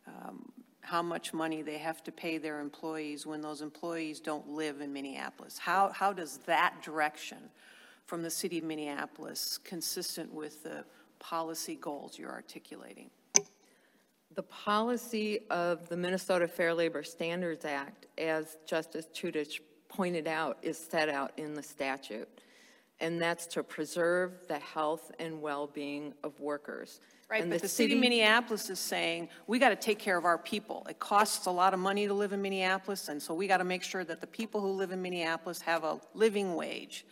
[0.08, 0.52] um,
[0.82, 4.92] how much money they have to pay their employees when those employees don't live in
[4.92, 5.58] Minneapolis?
[5.58, 7.38] How, how does that direction
[8.06, 10.84] from the city of Minneapolis consistent with the
[11.20, 13.10] policy goals you're articulating?
[14.36, 20.78] The policy of the Minnesota Fair Labor Standards Act, as Justice Chutich pointed out, is
[20.78, 22.28] set out in the statute.
[23.00, 27.00] And that's to preserve the health and well-being of workers.
[27.34, 30.24] Right, And but the city of Minneapolis is saying, we got to take care of
[30.24, 30.86] our people.
[30.88, 33.64] It costs a lot of money to live in Minneapolis, and so we got to
[33.64, 37.08] make sure that the people who live in Minneapolis have a living wage.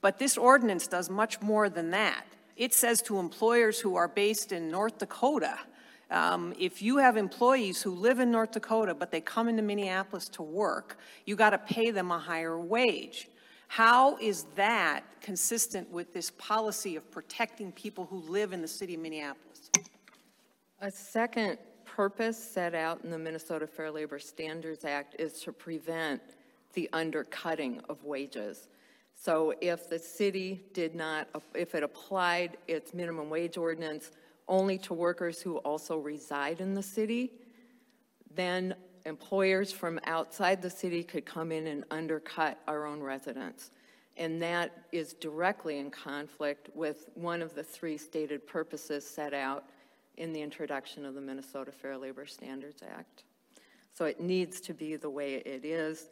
[0.00, 2.24] But this ordinance does much more than that.
[2.56, 5.58] It says to employers who are based in North Dakota,
[6.10, 10.30] um, if you have employees who live in North Dakota, but they come into Minneapolis
[10.30, 13.28] to work, you got to pay them a higher wage.
[13.74, 18.94] How is that consistent with this policy of protecting people who live in the city
[18.94, 19.68] of Minneapolis?
[20.80, 26.22] A second purpose set out in the Minnesota Fair Labor Standards Act is to prevent
[26.74, 28.68] the undercutting of wages.
[29.16, 34.12] So if the city did not, if it applied its minimum wage ordinance
[34.46, 37.32] only to workers who also reside in the city,
[38.36, 43.70] then employers from outside the city could come in and undercut our own residents.
[44.16, 49.64] And that is directly in conflict with one of the three stated purposes set out
[50.16, 53.24] in the introduction of the Minnesota Fair Labor Standards Act.
[53.92, 56.10] So it needs to be the way it is.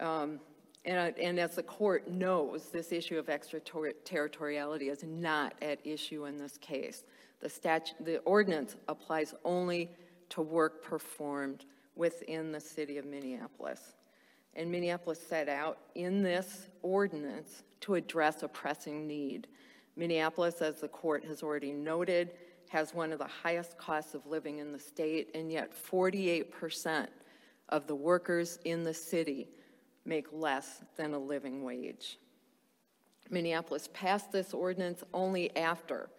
[0.00, 0.40] Um,
[0.84, 6.36] and, and as the court knows, this issue of extraterritoriality is not at issue in
[6.36, 7.04] this case.
[7.40, 9.90] The statute, the ordinance applies only
[10.30, 11.64] to work performed
[11.96, 13.94] within the city of Minneapolis.
[14.54, 19.48] And Minneapolis set out in this ordinance to address a pressing need.
[19.96, 22.32] Minneapolis, as the court has already noted,
[22.68, 27.08] has one of the highest costs of living in the state, and yet 48%
[27.68, 29.48] of the workers in the city
[30.04, 32.18] make less than a living wage.
[33.30, 36.10] Minneapolis passed this ordinance only after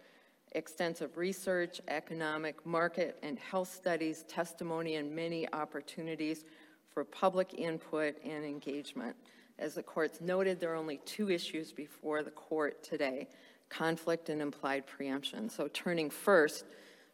[0.56, 6.46] extensive research, economic, market, and health studies, testimony, and many opportunities
[6.94, 9.16] for public input and engagement.
[9.60, 13.28] As the courts noted, there are only two issues before the court today
[13.70, 15.50] conflict and implied preemption.
[15.50, 16.66] So, turning first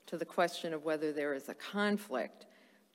[0.08, 2.46] to the question of whether there is a conflict,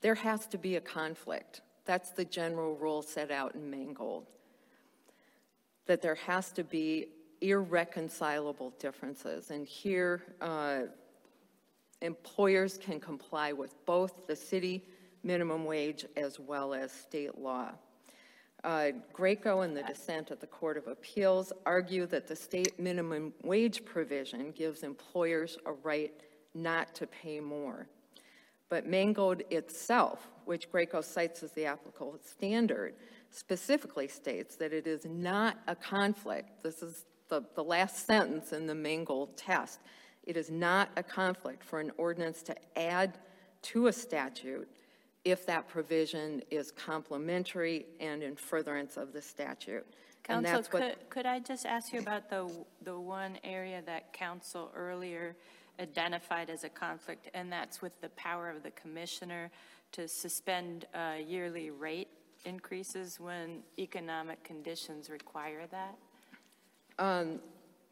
[0.00, 1.62] there has to be a conflict.
[1.84, 4.26] That's the general rule set out in Mangold.
[5.86, 7.06] That there has to be
[7.50, 9.50] irreconcilable differences.
[9.50, 10.82] And here, uh,
[12.02, 14.84] employers can comply with both the city
[15.22, 17.72] minimum wage as well as state law.
[18.64, 23.32] Uh, Graco and the dissent at the Court of Appeals argue that the state minimum
[23.44, 26.12] wage provision gives employers a right
[26.54, 27.86] not to pay more.
[28.68, 32.94] But Mangold itself, which Graco cites as the applicable standard,
[33.30, 36.62] specifically states that it is not a conflict.
[36.62, 39.80] This is the, the last sentence in the Mangold test.
[40.24, 43.18] It is not a conflict for an ordinance to add
[43.62, 44.68] to a statute
[45.24, 49.84] if that provision is complementary and in furtherance of the statute.
[50.28, 52.50] And that's what could, could I just ask you about the,
[52.82, 55.36] the one area that council earlier
[55.78, 59.50] identified as a conflict, and that's with the power of the commissioner
[59.92, 62.08] to suspend uh, yearly rate
[62.44, 65.96] increases when economic conditions require that?
[66.98, 67.40] Um,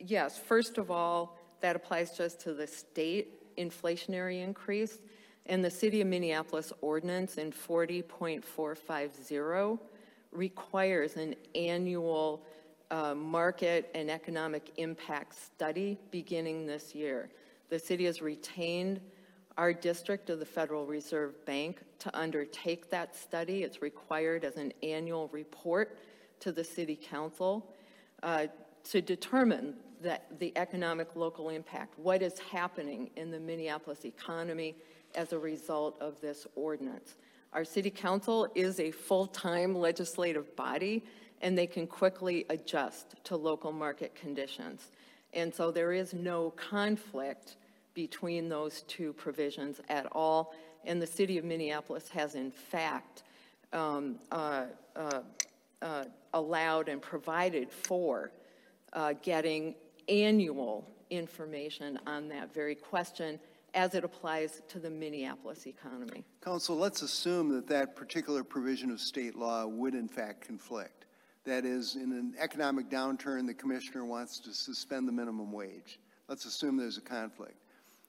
[0.07, 4.99] Yes, first of all, that applies just to the state inflationary increase.
[5.47, 9.79] And the City of Minneapolis ordinance in 40.450
[10.31, 12.45] requires an annual
[12.91, 17.31] uh, market and economic impact study beginning this year.
[17.71, 19.01] The city has retained
[19.57, 23.63] our district of the Federal Reserve Bank to undertake that study.
[23.63, 25.97] It's required as an annual report
[26.41, 27.71] to the city council
[28.25, 28.47] uh,
[28.85, 34.77] to determine that the economic local impact, what is happening in the Minneapolis economy
[35.15, 37.17] as a result of this ordinance.
[37.53, 41.05] Our city council is a full-time legislative body,
[41.41, 44.91] and they can quickly adjust to local market conditions.
[45.33, 47.57] And so there is no conflict
[47.95, 50.55] between those two provisions at all.
[50.87, 53.23] and the city of Minneapolis has in fact
[53.73, 54.65] um, uh,
[54.95, 55.21] uh,
[55.81, 56.05] uh,
[56.35, 58.31] allowed and provided for
[58.95, 59.75] uh, getting
[60.09, 63.39] annual information on that very question
[63.75, 66.25] as it applies to the Minneapolis economy.
[66.41, 71.07] Council, let's assume that that particular provision of state law would in fact conflict.
[71.45, 75.99] That is, in an economic downturn, the commissioner wants to suspend the minimum wage.
[76.29, 77.57] Let's assume there's a conflict.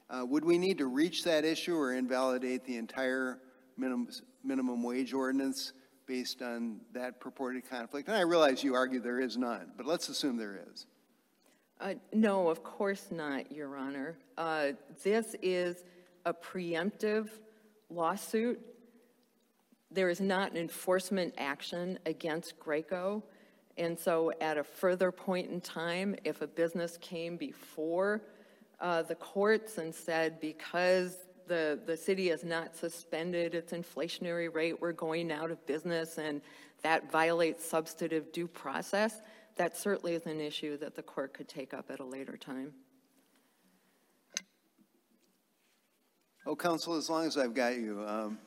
[0.09, 3.39] Uh, would we need to reach that issue or invalidate the entire
[3.75, 4.07] minimum,
[4.43, 5.73] minimum wage ordinance
[6.05, 8.07] based on that purported conflict?
[8.07, 10.85] And I realize you argue there is none, but let's assume there is.
[11.79, 14.17] Uh, No, of course not, Your Honor.
[14.37, 14.71] Uh,
[15.03, 15.83] This is
[16.25, 17.29] a preemptive
[17.89, 18.59] lawsuit.
[19.91, 23.23] There is not an enforcement action against Graco.
[23.77, 28.21] And so at a further point in time, if a business came before
[28.79, 31.15] uh, the courts and said, because
[31.47, 36.41] the, the city has not suspended its inflationary rate, we're going out of business, and
[36.83, 39.21] that violates substantive due process,
[39.55, 42.73] that certainly is an issue that the court could take up at a later time.
[46.45, 48.03] Oh, counsel, as long as I've got you.
[48.07, 48.37] Um,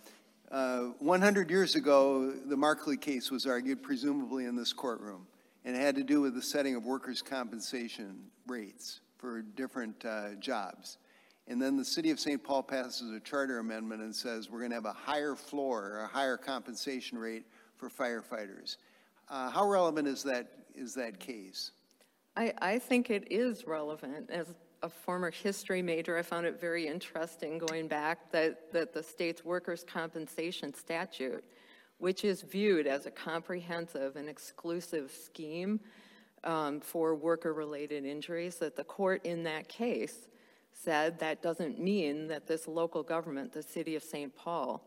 [0.52, 5.26] uh, 100 years ago, the Markley case was argued presumably in this courtroom,
[5.64, 10.34] and it had to do with the setting of workers' compensation rates for different uh,
[10.38, 10.98] jobs.
[11.48, 12.42] And then the city of St.
[12.42, 16.00] Paul passes a charter amendment and says we're going to have a higher floor or
[16.00, 17.46] a higher compensation rate
[17.76, 18.76] for firefighters.
[19.30, 21.72] Uh, how relevant is that is that case?
[22.36, 24.30] I, I think it is relevant.
[24.30, 29.02] As a former history major, I found it very interesting going back that, that the
[29.02, 31.42] state's workers' compensation statute,
[31.96, 35.80] which is viewed as a comprehensive and exclusive scheme
[36.44, 40.28] um, for worker-related injuries, that the court in that case
[40.78, 44.34] said that doesn't mean that this local government, the city of St.
[44.34, 44.86] Paul,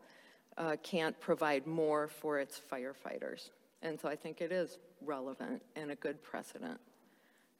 [0.56, 3.50] uh, can't provide more for its firefighters.
[3.82, 6.80] And so I think it is relevant and a good precedent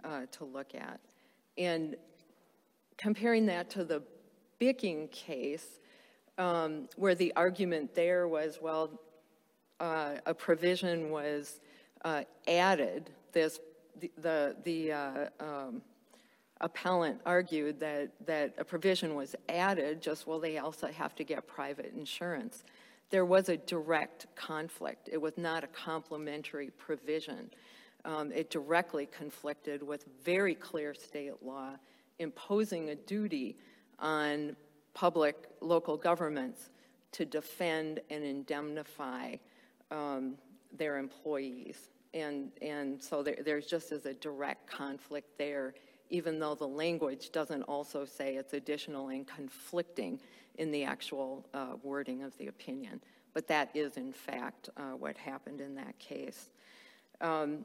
[0.05, 1.01] uh, to look at.
[1.59, 1.97] And
[2.97, 4.03] comparing that to the
[4.59, 5.81] Bicking case,
[6.39, 9.01] um, where the argument there was, well,
[9.81, 11.59] uh, a provision was
[12.05, 13.59] uh, added, this,
[13.99, 15.83] the, the, the uh, um,
[16.63, 21.47] appellant argued that, that a provision was added, just, well, they also have to get
[21.47, 22.65] private insurance.
[23.11, 25.11] There was a direct conflict.
[25.13, 27.51] It was not a complementary provision.
[28.05, 31.73] Um, it directly conflicted with very clear state law
[32.19, 33.57] imposing a duty
[33.99, 34.57] on
[34.95, 36.71] public local governments
[37.13, 39.37] to defend and indemnify
[39.91, 40.35] um,
[40.77, 41.91] their employees.
[42.15, 45.75] And, and so there, there's just as a direct conflict there,
[46.13, 50.21] even though the language doesn't also say it's additional and conflicting
[50.57, 53.01] in the actual uh, wording of the opinion.
[53.33, 56.51] But that is, in fact, uh, what happened in that case.
[57.23, 57.65] Um,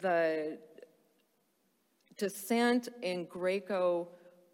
[0.00, 0.58] the
[2.16, 4.08] dissent in Graco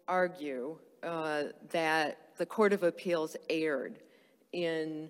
[0.07, 3.97] argue uh, that the Court of Appeals erred
[4.51, 5.09] in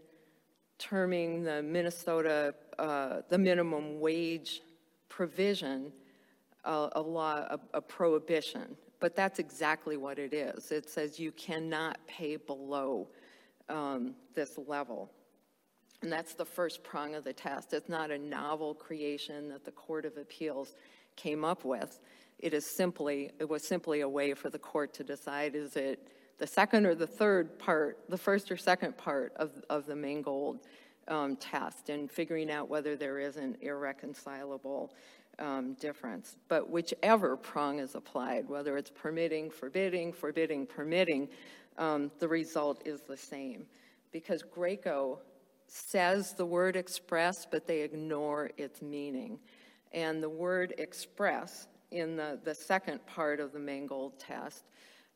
[0.79, 4.61] terming the Minnesota, uh, the minimum wage
[5.09, 5.91] provision
[6.65, 8.75] a, a law, a, a prohibition.
[8.99, 10.71] But that's exactly what it is.
[10.71, 13.09] It says you cannot pay below
[13.69, 15.11] um, this level.
[16.01, 17.73] And that's the first prong of the test.
[17.73, 20.75] It's not a novel creation that the Court of Appeals
[21.15, 21.99] came up with.
[22.39, 26.09] It is simply, it was simply a way for the court to decide is it
[26.39, 30.59] the second or the third part, the first or second part of, of the Mangold
[31.07, 34.93] um, test and figuring out whether there is an irreconcilable
[35.39, 36.37] um, difference.
[36.47, 41.29] But whichever prong is applied, whether it's permitting, forbidding, forbidding, permitting,
[41.77, 43.65] um, the result is the same.
[44.11, 45.19] Because Graco
[45.67, 49.39] says the word express, but they ignore its meaning.
[49.91, 54.65] And the word express in the, the second part of the Mangold test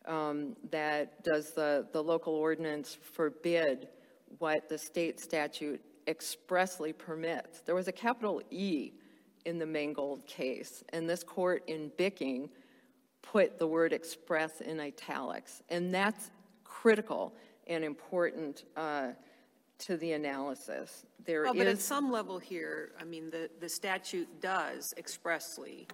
[0.05, 3.89] um, that does the, the local ordinance forbid
[4.39, 7.61] what the state statute expressly permits.
[7.61, 8.93] There was a capital E
[9.47, 12.49] in the Mangold case, and this court in Bicking
[13.21, 15.63] put the word express in italics.
[15.69, 16.31] And that's
[16.65, 17.33] critical
[17.65, 19.11] and important uh,
[19.79, 21.05] to the analysis.
[21.25, 25.87] There Well, but at some level here, I mean, the, the statute does expressly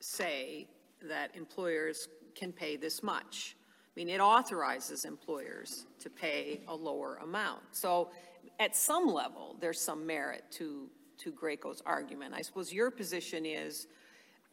[0.00, 0.66] say
[1.08, 3.56] that employers can pay this much.
[3.86, 7.62] I mean, it authorizes employers to pay a lower amount.
[7.70, 8.10] So
[8.58, 10.88] at some level, there's some merit to,
[11.18, 12.34] to Graco's argument.
[12.34, 13.86] I suppose your position is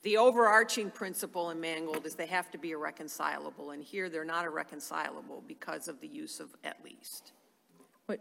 [0.03, 4.45] the overarching principle in Mangold is they have to be irreconcilable, and here they're not
[4.45, 7.34] irreconcilable because of the use of at least.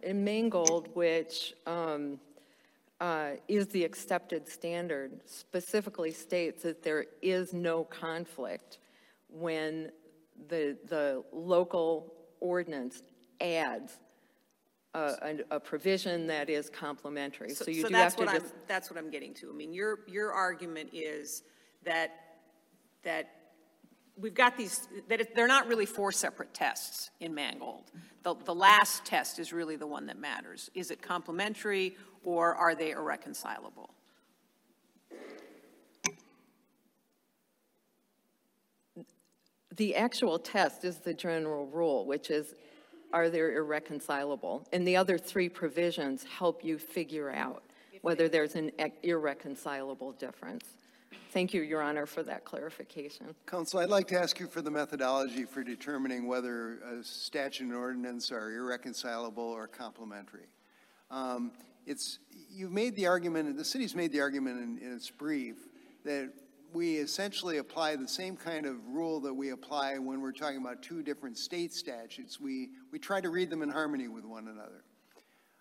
[0.03, 2.21] In Mangold, which um,
[3.01, 8.79] uh, is the accepted standard, specifically states that there is no conflict
[9.29, 9.91] when
[10.49, 13.03] the, the local ordinance
[13.41, 13.99] adds
[14.95, 15.15] a,
[15.51, 17.51] a- a provision that is complementary.
[17.51, 19.51] So you do have that's to what I'm, just, that's what I'm getting to.
[19.51, 21.43] I mean, your, your argument is
[21.85, 22.13] that,
[23.03, 23.31] that
[24.17, 27.91] we've got these, that it- they're not really four separate tests in Mangold.
[28.23, 30.71] The, the last test is really the one that matters.
[30.75, 33.95] Is it complementary or are they irreconcilable?
[39.77, 42.55] the actual test is the general rule, which is,
[43.13, 44.67] are they irreconcilable?
[44.73, 47.63] And the other three provisions help you figure out
[48.03, 48.71] whether there's an
[49.03, 50.65] irreconcilable difference.
[51.33, 53.35] Thank you, Your Honor, for that clarification.
[53.47, 57.75] Counsel, I'd like to ask you for the methodology for determining whether a statute and
[57.75, 60.49] ordinance are irreconcilable or complementary.
[61.11, 61.53] Um,
[61.87, 62.19] It's,
[62.51, 65.57] you've made the argument, and the city's made the argument in, in its brief,
[66.05, 66.31] that
[66.73, 70.83] we essentially apply the same kind of rule that we apply when we're talking about
[70.83, 72.41] two different state statutes.
[72.41, 74.85] We, we try to read them in harmony with one another.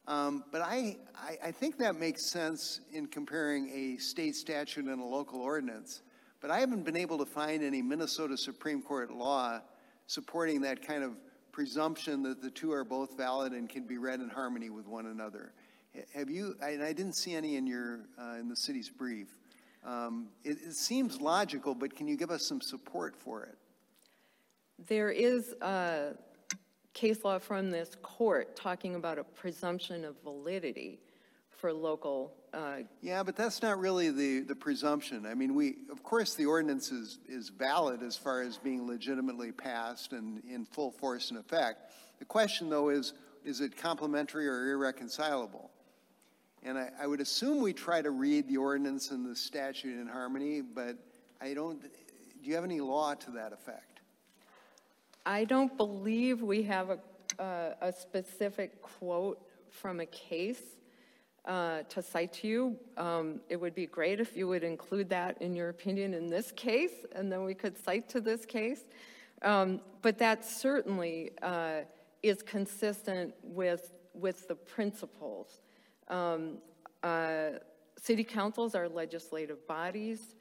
[0.08, 5.02] Um, But I, I, I think that makes sense in comparing a state statute and
[5.02, 6.02] a local ordinance.
[6.42, 9.60] But I haven't been able to find any Minnesota Supreme Court law
[10.08, 11.14] supporting that kind of
[11.52, 15.08] presumption that the two are both valid and can be read in harmony with one
[15.08, 15.52] another.
[16.14, 19.28] Have you, and I didn't see any in your, uh, in the city's brief.
[19.84, 23.58] Um, It, it seems logical, but can you give us some support for it?
[24.88, 26.14] There is a
[26.94, 31.00] case law from this court talking about a presumption of validity
[31.50, 35.26] for local, uh, Yeah, but that's not really the, the presumption.
[35.26, 39.52] I mean, we, of course, the ordinance is, is valid as far as being legitimately
[39.52, 41.92] passed and in full force and effect.
[42.20, 43.14] The question, though, is,
[43.44, 45.70] is it complementary or irreconcilable?
[46.64, 50.08] And I, I would assume we try to read the ordinance and the statute in
[50.08, 50.98] harmony, but
[51.42, 51.90] I don't, do
[52.44, 54.02] you have any law to that effect?
[55.26, 57.00] I don't believe we have a,
[57.40, 60.62] a, a specific quote from a case
[61.46, 62.76] uh, to cite to you.
[62.98, 66.52] Um, It would be great if you would include that in your opinion in this
[66.52, 68.82] case, and then we could cite to this case.
[69.42, 71.82] Um, But that certainly uh,
[72.22, 75.62] is consistent with, with the principles.
[76.10, 76.58] Um,
[77.04, 77.60] uh,
[78.02, 80.36] City councils are legislative bodies.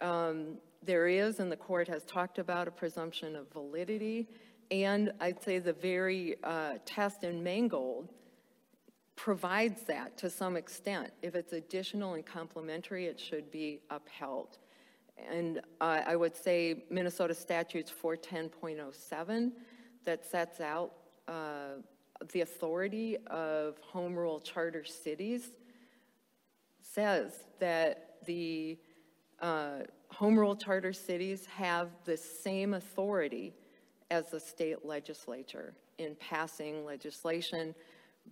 [0.00, 4.28] Um, There is, and the court has talked about, a presumption of validity.
[4.70, 8.08] And I'd say the very uh, test in Mangold
[9.16, 11.10] provides that to some extent.
[11.22, 14.58] If it's additional and complementary, it should be upheld.
[15.28, 19.52] And uh, I would say Minnesota statutes 410.07
[20.04, 20.92] that sets out
[21.26, 21.82] uh,
[22.32, 25.50] the authority of home rule charter cities
[26.80, 28.78] says that the
[29.40, 33.54] uh, home rule charter cities have the same authority
[34.10, 37.74] as the state legislature in passing legislation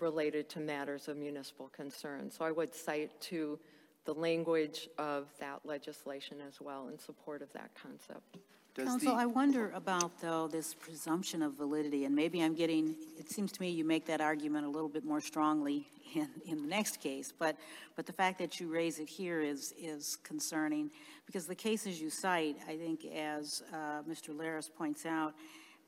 [0.00, 2.30] related to matters of municipal concern.
[2.30, 3.58] So I would cite to
[4.04, 8.38] the language of that legislation as well in support of that concept.
[8.76, 12.94] Does Counsel, the- I wonder about, though, this presumption of validity, and maybe I'm getting,
[13.18, 16.60] it seems to me you make that argument a little bit more strongly in, in
[16.60, 17.56] the next case, but,
[17.94, 20.90] but the fact that you raise it here is, is concerning,
[21.24, 24.36] because the cases you cite, I think, as uh, Mr.
[24.36, 25.32] Laris points out,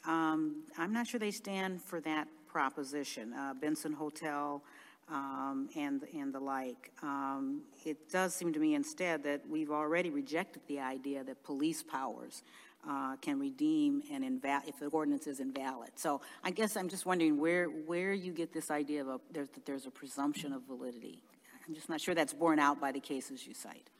[0.07, 3.34] um, I'm not sure they stand for that proposition.
[3.34, 4.62] Uh, Benson Hotel,
[5.11, 6.91] um, and, and the like.
[7.03, 11.82] Um, It does seem to me instead that we've already rejected the idea that police
[11.82, 12.43] powers
[12.89, 14.24] uh, can redeem and
[14.66, 15.91] if the ordinance is invalid.
[15.97, 19.51] So I guess I'm just wondering where, where you get this idea of, a- there's,
[19.51, 21.22] that there's a presumption of validity.
[21.66, 23.91] I'm just not sure that's borne out by the cases you cite.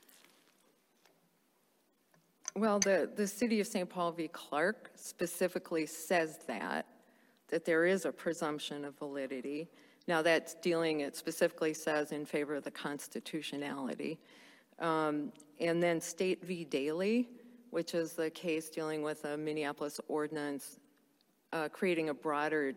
[2.57, 3.89] Well, the, the city of St.
[3.89, 4.29] Paul v.
[4.29, 6.87] Clark specifically says that,
[7.49, 9.69] that there is a presumption of validity.
[10.07, 14.19] Now, that's dealing, it specifically says in favor of the constitutionality.
[14.79, 16.65] Um, And then State v.
[16.65, 17.29] Daley,
[17.71, 20.79] which is the case dealing with a Minneapolis ordinance
[21.53, 22.75] uh, creating a broader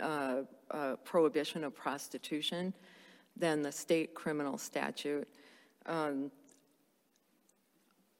[0.00, 2.74] uh, uh, prohibition of prostitution
[3.36, 5.28] than the state criminal statute.
[5.86, 6.30] Um,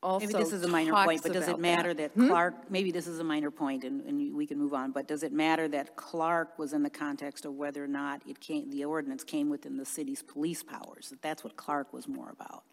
[0.02, 2.14] Also Maybe this is a minor point, but does it matter that.
[2.16, 5.06] that Clark, maybe this is a minor point, and, and we can move on, but
[5.06, 8.68] does it matter that Clark was in the context of whether or not it came,
[8.70, 11.10] the ordinance came within the city's police powers?
[11.10, 12.64] That That's what Clark was more about.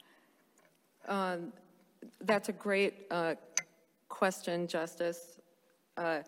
[2.22, 3.36] That's a great uh,
[4.08, 5.39] question, Justice.
[5.97, 6.22] Uh,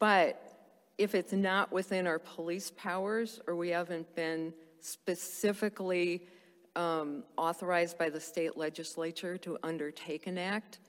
[0.00, 0.56] But
[0.96, 6.26] if it's not within our police powers, or we haven't been specifically
[6.74, 10.80] um, authorized by the state legislature to undertake an act,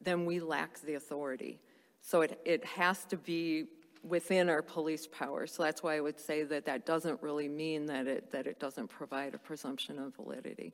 [0.00, 1.60] then we lack the authority.
[2.00, 3.66] So it, it has to be
[4.02, 5.52] within our police powers.
[5.52, 8.58] So that's why I would say that that doesn't really mean that it, that it
[8.58, 10.72] doesn't provide a presumption of validity.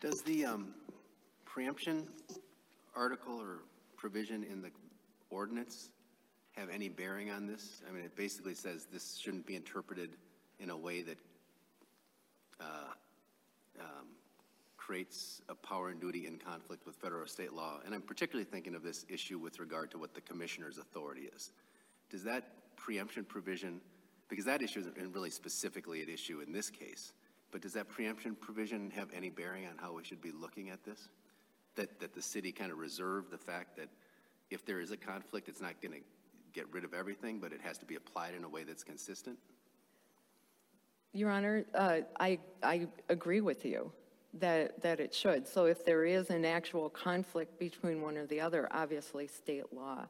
[0.00, 0.74] Does the um,
[1.58, 2.06] preemption
[2.94, 3.62] article or
[3.96, 4.70] provision in the
[5.28, 5.90] ordinance
[6.52, 7.82] have any bearing on this?
[7.88, 10.10] I mean, it basically says this shouldn't be interpreted
[10.60, 11.18] in a way that
[12.60, 12.64] uh,
[13.80, 14.06] um,
[14.76, 17.80] creates a power and duty in conflict with federal or state law.
[17.84, 21.50] And I'm particularly thinking of this issue with regard to what the commissioner's authority is.
[22.08, 23.80] Does that preemption provision,
[24.28, 27.14] because that issue isn't really specifically at issue in this case,
[27.50, 30.84] but does that preemption provision have any bearing on how we should be looking at
[30.84, 31.08] this?
[31.78, 33.88] That, that the city kind of reserve the fact that
[34.50, 36.00] if there is a conflict, it's not going to
[36.52, 39.38] get rid of everything, but it has to be applied in a way that's consistent?
[41.12, 43.92] Your Honor, uh, I, I agree with you
[44.34, 45.46] that, that it should.
[45.46, 50.06] So if there is an actual conflict between one or the other, obviously state law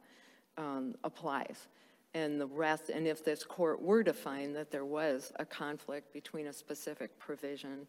[0.56, 1.68] um, applies.
[2.14, 6.14] And the rest, and if this court were to find that there was a conflict
[6.14, 7.86] between a specific provision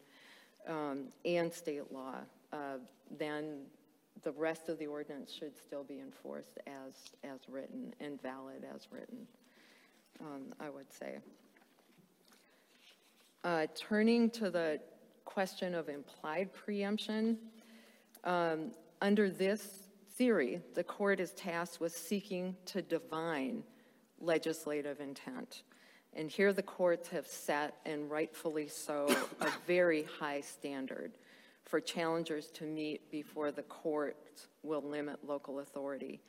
[0.68, 2.16] um, and state law,
[2.52, 2.78] uh,
[3.18, 3.62] then
[4.24, 6.94] the rest of the ordinance should still be enforced as,
[7.24, 9.28] as written and valid as written,
[10.20, 11.20] um, I would say.
[13.44, 14.80] Uh, Turning to the
[15.26, 17.38] question of implied preemption,
[18.24, 18.72] um,
[19.02, 23.64] under this theory, the court is tasked with seeking to divine
[24.20, 25.64] legislative intent.
[26.14, 29.08] And here the courts have set, and rightfully so,
[29.40, 31.14] a very high standard
[31.70, 36.20] for challengers to meet before the court will limit local authority.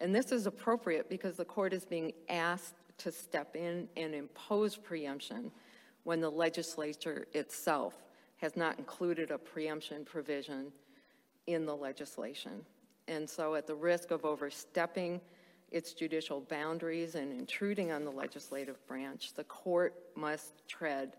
[0.00, 4.76] And this is appropriate because the court is being asked to step in and impose
[4.76, 5.52] preemption
[6.02, 7.94] when the legislature itself
[8.38, 10.72] has not included a preemption provision
[11.46, 12.64] in the legislation.
[13.06, 15.20] And so, at the risk of overstepping
[15.70, 21.16] its judicial boundaries and intruding on the legislative branch, the court must tread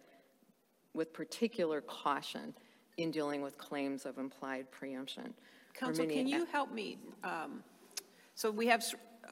[0.94, 2.54] with particular caution
[3.00, 5.34] in dealing with claims of implied preemption.
[5.82, 7.00] Many- can you help me?
[7.24, 7.64] um,
[8.36, 8.84] So we have,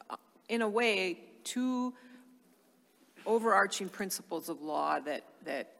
[0.09, 0.15] uh,
[0.49, 1.93] in a way, two
[3.25, 5.77] overarching principles of law that, that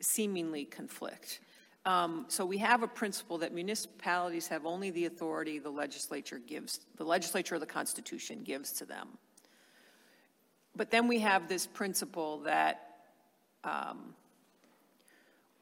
[0.00, 1.40] seemingly conflict.
[1.84, 6.80] Um, So we have a principle that municipalities have only the authority the legislature gives,
[6.96, 9.18] the legislature or the Constitution gives to them.
[10.74, 12.86] But then we have this principle that
[13.62, 14.14] um,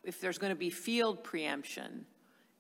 [0.09, 2.07] if there's going to be field preemption,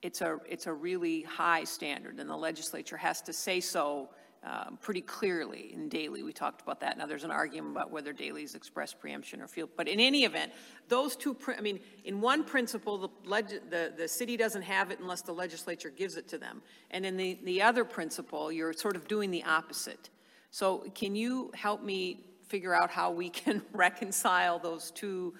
[0.03, 4.11] it's a, it's a really high standard, and the legislature has to say so
[4.45, 6.23] um, pretty clearly in Daley.
[6.23, 6.97] We talked about that.
[6.99, 10.25] Now, there's an argument about whether Daley is express preemption or field, but in any
[10.25, 10.53] event,
[10.89, 15.01] those two, I mean, in one principle, the, leg- the, the city doesn't have it
[15.01, 16.63] unless the legislature gives it to them.
[16.91, 20.11] And in the, the other principle, you're sort of doing the opposite.
[20.51, 25.35] So can you help me figure out how we can reconcile those two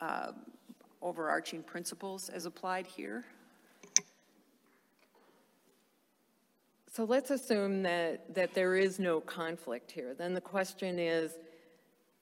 [0.00, 0.32] uh,
[1.02, 3.24] overarching principles as applied here?
[6.94, 10.14] So let's assume that, that there is no conflict here.
[10.14, 11.32] Then the question is,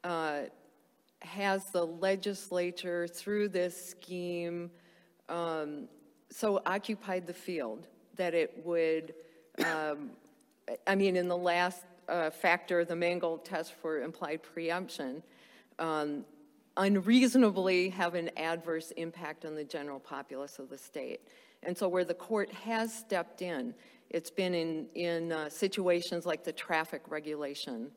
[0.05, 0.43] uh,
[1.23, 4.71] has the legislature, through this scheme,
[5.29, 5.89] um,
[6.31, 9.15] so occupied the field that it would,
[9.67, 10.11] um,
[10.87, 15.23] I mean, in the last uh, factor, the Mangold test for implied preemption,
[15.79, 16.25] um,
[16.81, 21.21] unreasonably have an adverse impact on the general populace of the state.
[21.63, 23.75] And so where the court has stepped in,
[24.09, 27.91] it's been in, in uh, situations like the traffic regulation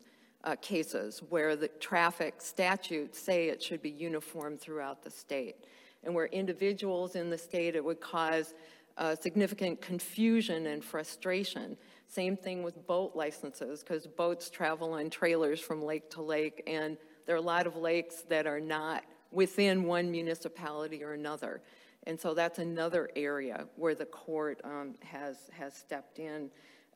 [0.44, 5.56] uh, cases where the traffic statutes say it should be uniform throughout the state.
[6.04, 8.54] And where individuals in the state, it would cause
[8.98, 11.78] uh, significant confusion and frustration.
[12.10, 16.98] Same thing with boat licenses, because boats travel on trailers from lake to lake, and
[17.26, 21.62] there are a lot of lakes that are not within one municipality or another.
[22.06, 26.50] And so that's another area where the court um, has, has stepped in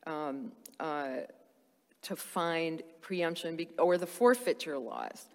[0.06, 1.18] um, uh,
[2.02, 5.26] to find preemption, be- or the forfeiture laws,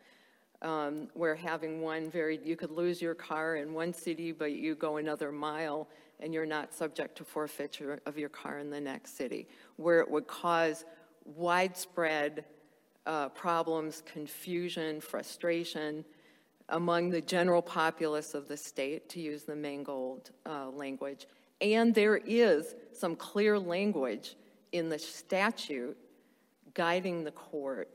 [0.62, 4.76] um, where having one very, you could lose your car in one city, but you
[4.76, 5.88] go another mile
[6.20, 10.10] and you're not subject to forfeiture of your car in the next city, where it
[10.10, 10.86] would cause
[11.26, 12.46] widespread
[13.06, 16.06] uh, problems, confusion, frustration
[16.70, 21.28] among the general populace of the state, to use the Mangold uh, language.
[21.60, 24.36] And there is some clear language
[24.72, 25.98] in the statute
[26.74, 27.90] guiding the court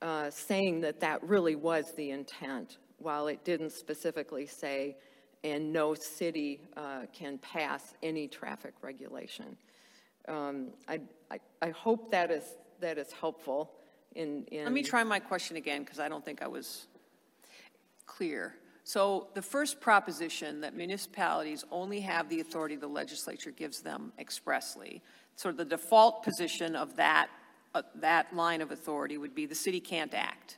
[0.00, 4.96] uh, saying that that really was the intent, while it didn't specifically say,
[5.44, 9.56] and no city uh, can pass any traffic regulation.
[10.26, 12.44] Um, I, I, I hope that is,
[12.80, 13.72] that is helpful
[14.14, 14.64] in, in.
[14.64, 16.86] Let me try my question again, because I don't think I was
[18.06, 18.54] clear.
[18.84, 25.02] So the first proposition that municipalities only have the authority the legislature gives them expressly,
[25.36, 27.28] sort of the default position of that,
[27.74, 30.56] uh, that line of authority would be the city can't act.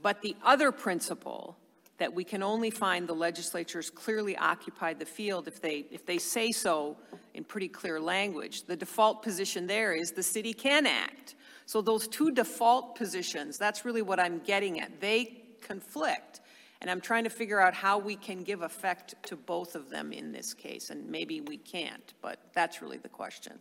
[0.00, 1.58] But the other principle,
[1.98, 6.18] that we can only find the legislatures clearly occupied the field if they, if they
[6.18, 6.96] say so
[7.34, 11.36] in pretty clear language, the default position there is the city can act.
[11.72, 15.00] So those two default positions, that's really what I'm getting at.
[15.00, 16.42] They conflict.
[16.82, 20.12] And I'm trying to figure out how we can give effect to both of them
[20.12, 23.58] in this case, and maybe we can't, but that's really the question.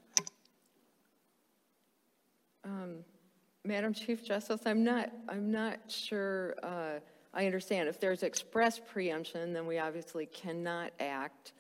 [3.64, 7.00] Madam Chief Justice, I'm not, I'm not sure uh,
[7.34, 7.88] I understand.
[7.88, 11.54] If there's express preemption, then we obviously cannot act.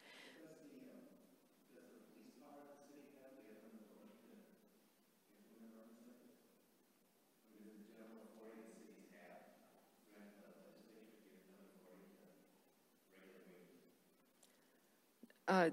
[15.51, 15.69] Uh,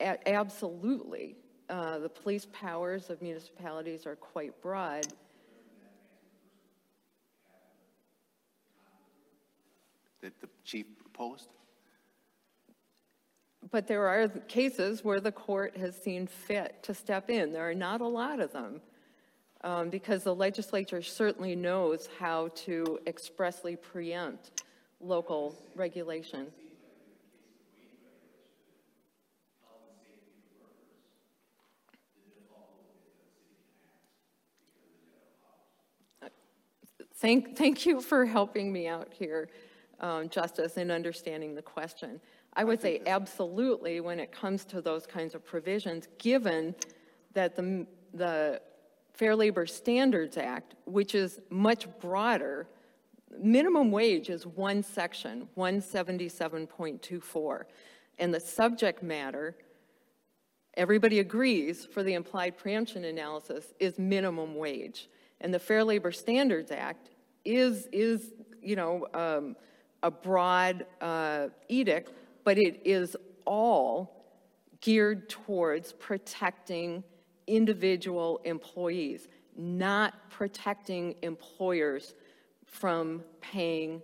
[0.00, 1.36] Absolutely.
[1.68, 5.06] Uh, The police powers of municipalities are quite broad.
[10.20, 11.48] That the chief proposed?
[13.70, 17.52] But there are cases where the court has seen fit to step in.
[17.52, 18.80] There are not a lot of them,
[19.62, 24.62] um, because the legislature certainly knows how to expressly preempt
[25.00, 26.52] local regulation.
[37.22, 39.48] Thank, thank you for helping me out here,
[40.00, 42.20] um, Justice, in understanding the question.
[42.54, 46.74] I would say absolutely when it comes to those kinds of provisions, given
[47.34, 48.60] that the, the
[49.12, 52.66] Fair Labor Standards Act, which is much broader,
[53.40, 57.62] minimum wage is one section, 177.24.
[58.18, 59.54] And the subject matter,
[60.74, 65.08] everybody agrees for the implied preemption analysis, is minimum wage.
[65.40, 67.10] And the Fair Labor Standards Act
[67.44, 68.32] is, is
[68.62, 69.56] you know, um,
[70.02, 72.12] a broad uh, edict,
[72.44, 74.24] but it is all
[74.80, 77.04] geared towards protecting
[77.46, 82.14] individual employees, not protecting employers
[82.66, 84.02] from paying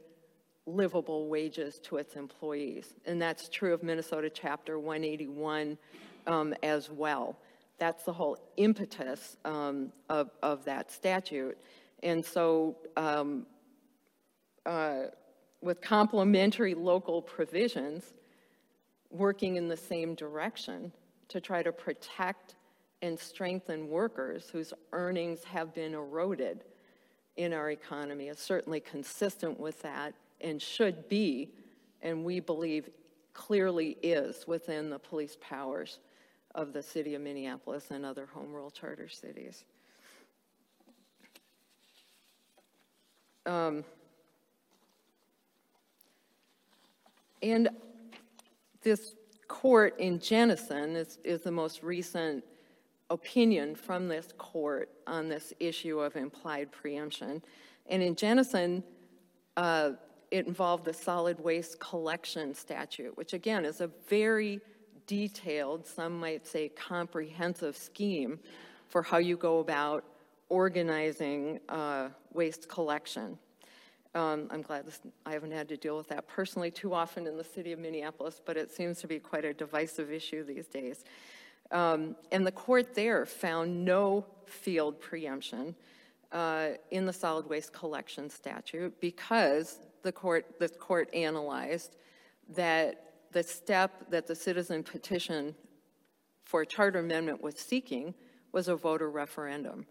[0.66, 2.95] livable wages to its employees.
[3.07, 5.78] And that's true of Minnesota Chapter 181
[6.26, 7.39] um, as well.
[7.78, 11.57] That's the whole impetus um, of, of that statute.
[12.03, 13.47] And so, um,
[14.65, 15.05] uh,
[15.61, 18.13] with complementary local provisions
[19.11, 20.93] working in the same direction
[21.29, 22.55] to try to protect
[23.03, 26.65] and strengthen workers whose earnings have been eroded
[27.37, 31.51] in our economy is certainly consistent with that and should be,
[32.03, 32.91] and we believe
[33.33, 36.01] clearly is within the police powers
[36.55, 39.65] of the city of Minneapolis and other home rule charter cities.
[43.49, 43.83] Um,
[47.43, 47.71] and
[48.83, 49.15] this
[49.49, 52.45] court in Jennissen is, is the most recent
[53.09, 57.43] opinion from this court on this issue of implied preemption.
[57.87, 58.85] And in Jennissen,
[59.57, 59.93] uh,
[60.31, 64.61] it involved the solid waste collection statute, which again is a very
[65.07, 68.39] detailed, some might say comprehensive scheme
[68.89, 70.05] for how you go about
[70.49, 73.39] organizing uh, waste collection.
[74.15, 77.37] Um, I'm glad this, I haven't had to deal with that personally too often in
[77.37, 81.05] the city of Minneapolis, but it seems to be quite a divisive issue these days.
[81.71, 85.75] Um, and the court there found no field preemption
[86.33, 91.97] uh, in the solid waste collection statute because the court, the court analyzed
[92.49, 95.55] that the step that the citizen petition
[96.45, 98.15] for charter amendment was seeking
[98.53, 99.87] was a voter referendum,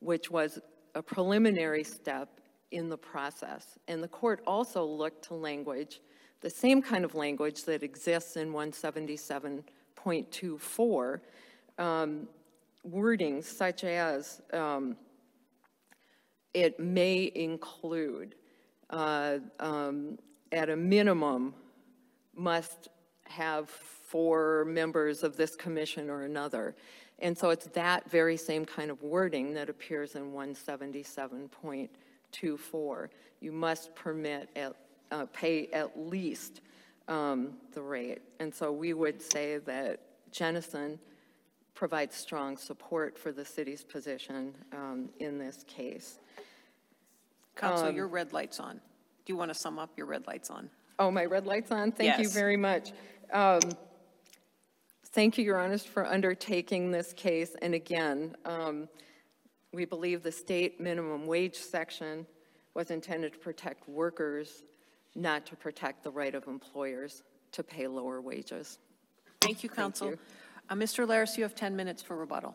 [0.00, 0.58] which was
[0.94, 2.40] a preliminary step
[2.70, 3.78] in the process.
[3.88, 6.00] And the court also looked to language,
[6.40, 11.20] the same kind of language that exists in 177.24,
[11.78, 12.26] um,
[13.42, 14.96] such as um,
[16.54, 18.36] it may include,
[18.88, 20.18] uh, um,
[20.50, 21.54] at a minimum,
[22.34, 22.88] must
[23.24, 26.74] have four members of this commission or another.
[27.20, 33.08] And so it's that very same kind of wording that appears in 177.24.
[33.40, 34.74] You must permit, at,
[35.10, 36.60] uh, pay at least
[37.08, 38.20] um, the rate.
[38.38, 40.00] And so we would say that
[40.32, 40.98] Jennissen
[41.74, 46.18] provides strong support for the city's position um, in this case.
[47.56, 48.76] Council, Um, your red light's on.
[48.76, 49.90] Do you want to sum up?
[49.96, 50.70] Your red light's on.
[50.98, 51.92] Oh, my red light's on?
[51.92, 52.92] Thank you very much.
[55.12, 57.56] Thank you, Your Honor, for undertaking this case.
[57.62, 58.88] And again, um,
[59.72, 62.26] we believe the state minimum wage section
[62.74, 64.62] was intended to protect workers,
[65.16, 68.78] not to protect the right of employers to pay lower wages.
[69.40, 70.10] Thank you, counsel.
[70.10, 70.18] you.
[70.68, 71.04] Uh, Mr.
[71.04, 72.54] Laris, you have 10 minutes for rebuttal.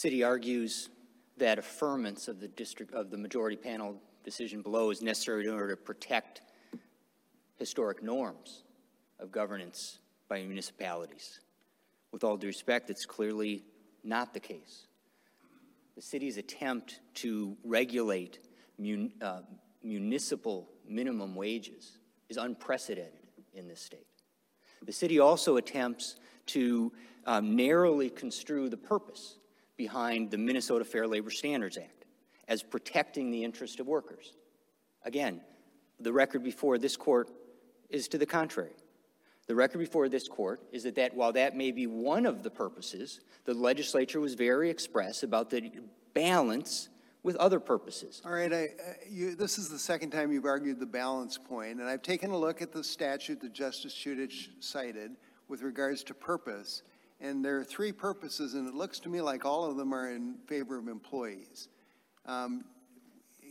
[0.00, 0.88] City argues
[1.36, 5.68] that affirmance of the district, of the majority panel decision below is necessary in order
[5.68, 6.40] to protect
[7.58, 8.64] historic norms
[9.18, 11.40] of governance by municipalities.
[12.12, 13.62] With all due respect, it's clearly
[14.02, 14.86] not the case.
[15.96, 18.38] The city's attempt to regulate
[18.78, 19.42] mun- uh,
[19.82, 21.98] municipal minimum wages
[22.30, 24.06] is unprecedented in this state.
[24.82, 26.90] The city also attempts to
[27.26, 29.36] um, narrowly construe the purpose
[29.80, 32.04] behind the Minnesota Fair Labor Standards Act
[32.48, 34.34] as protecting the interest of workers.
[35.06, 35.40] Again,
[35.98, 37.30] the record before this court
[37.88, 38.74] is to the contrary.
[39.46, 42.50] The record before this court is that, that while that may be one of the
[42.50, 45.72] purposes, the legislature was very express about the
[46.12, 46.90] balance
[47.22, 48.20] with other purposes.
[48.26, 51.80] All right, I, uh, you, this is the second time you've argued the balance point,
[51.80, 55.12] and I've taken a look at the statute that Justice Chutich cited
[55.48, 56.82] with regards to purpose,
[57.20, 60.10] and there are three purposes, and it looks to me like all of them are
[60.10, 61.68] in favor of employees.
[62.26, 62.64] Um,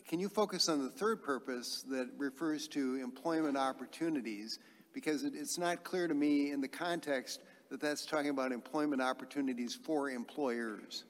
[0.07, 4.59] Can you focus on the third purpose that refers to employment opportunities?
[4.93, 9.01] Because it, it's not clear to me in the context that that's talking about employment
[9.01, 11.03] opportunities for employers.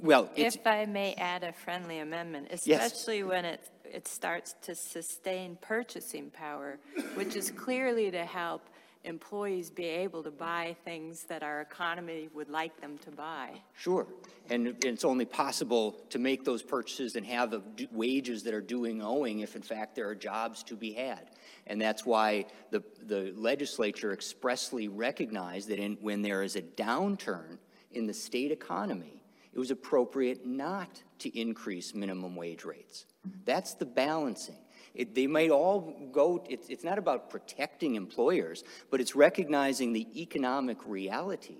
[0.00, 5.58] Well, If I may add a friendly amendment, especially when it, it starts to sustain
[5.60, 6.78] purchasing power,
[7.14, 8.69] which is clearly to help
[9.04, 13.50] employees be able to buy things that our economy would like them to buy.
[13.74, 14.06] Sure.
[14.50, 19.02] And it's only possible to make those purchases and have the wages that are and
[19.02, 21.30] owing if in fact there are jobs to be had.
[21.66, 27.58] And that's why the, the legislature expressly recognized that in, when there is a downturn
[27.92, 29.22] in the state economy,
[29.52, 33.06] it was appropriate not to increase minimum wage rates.
[33.44, 34.56] That's the balancing.
[34.94, 40.06] It, they might all go, it's, it's not about protecting employers, but it's recognizing the
[40.20, 41.58] economic reality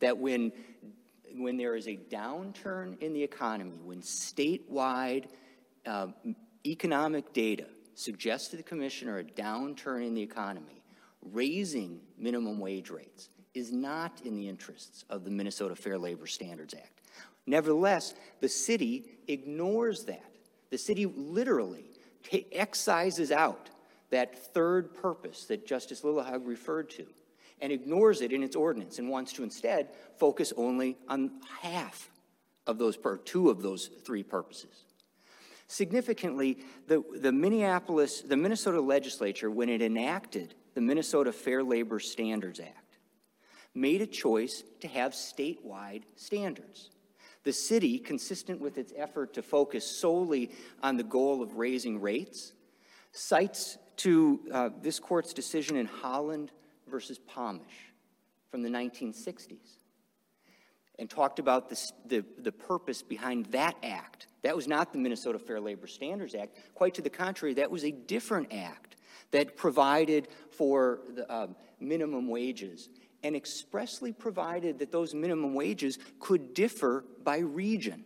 [0.00, 0.52] that when,
[1.34, 5.26] when there is a downturn in the economy, when statewide
[5.86, 6.08] uh,
[6.66, 10.82] economic data suggests to the commissioner a downturn in the economy,
[11.32, 16.74] raising minimum wage rates is not in the interests of the Minnesota Fair Labor Standards
[16.74, 17.00] Act.
[17.46, 20.24] Nevertheless, the city ignores that.
[20.70, 21.91] The city literally
[22.30, 23.70] ta- excises out
[24.10, 27.06] that third purpose that Justice Lillehaug referred to
[27.60, 32.10] and ignores it in its ordinance and wants to instead focus only on half
[32.66, 34.84] of those, two of those three purposes.
[35.68, 42.60] Significantly, the, the Minneapolis, the Minnesota legislature, when it enacted the Minnesota Fair Labor Standards
[42.60, 42.98] Act,
[43.74, 46.90] made a choice to have statewide standards.
[47.44, 50.50] The city, consistent with its effort to focus solely
[50.82, 52.52] on the goal of raising rates,
[53.12, 56.50] cites to uh, this court's decision in Holland
[56.88, 57.92] versus Pomish
[58.50, 59.58] from the 1960s
[60.98, 64.28] and talked about the, the purpose behind that act.
[64.42, 66.56] That was not the Minnesota Fair Labor Standards Act.
[66.74, 68.96] Quite to the contrary, that was a different act
[69.30, 72.88] that provided for the, um, minimum wages
[73.22, 78.04] and expressly provided that those minimum wages could differ by region.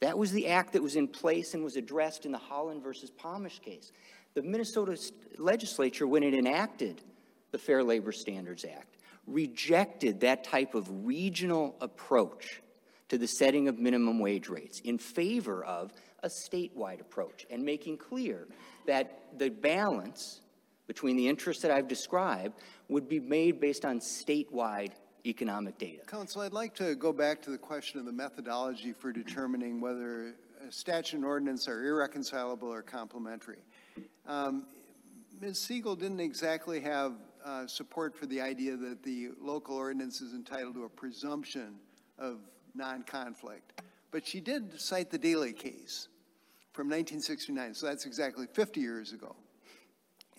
[0.00, 3.10] That was the act that was in place and was addressed in the Holland versus
[3.10, 3.92] Pomish case.
[4.34, 4.98] The Minnesota
[5.38, 7.00] legislature, when it enacted
[7.52, 12.60] the Fair Labor Standards Act, rejected that type of regional approach
[13.08, 15.92] to the setting of minimum wage rates in favor of
[16.22, 18.48] a statewide approach and making clear
[18.86, 20.40] that the balance
[20.86, 24.92] between the interests that I've described would be made based on statewide
[25.26, 26.02] economic data.
[26.06, 30.34] Counsel, I'd like to go back to the question of the methodology for determining whether
[30.66, 33.58] a statute and ordinance are irreconcilable or complementary.
[34.26, 34.66] Um,
[35.40, 35.58] Ms.
[35.58, 37.14] Segal didn't exactly have
[37.44, 41.74] uh, support for the idea that the local ordinance is entitled to a presumption
[42.18, 42.38] of
[42.74, 43.82] non-conflict.
[44.10, 46.08] But she did cite the Daley case
[46.72, 49.34] from 1969, so that's exactly 50 years ago.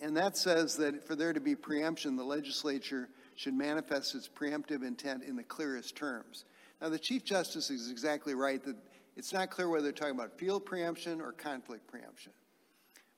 [0.00, 4.86] And that says that for there to be preemption, the legislature should manifest its preemptive
[4.86, 6.44] intent in the clearest terms.
[6.80, 8.76] Now, the Chief Justice is exactly right that
[9.16, 12.32] it's not clear whether they're talking about field preemption or conflict preemption.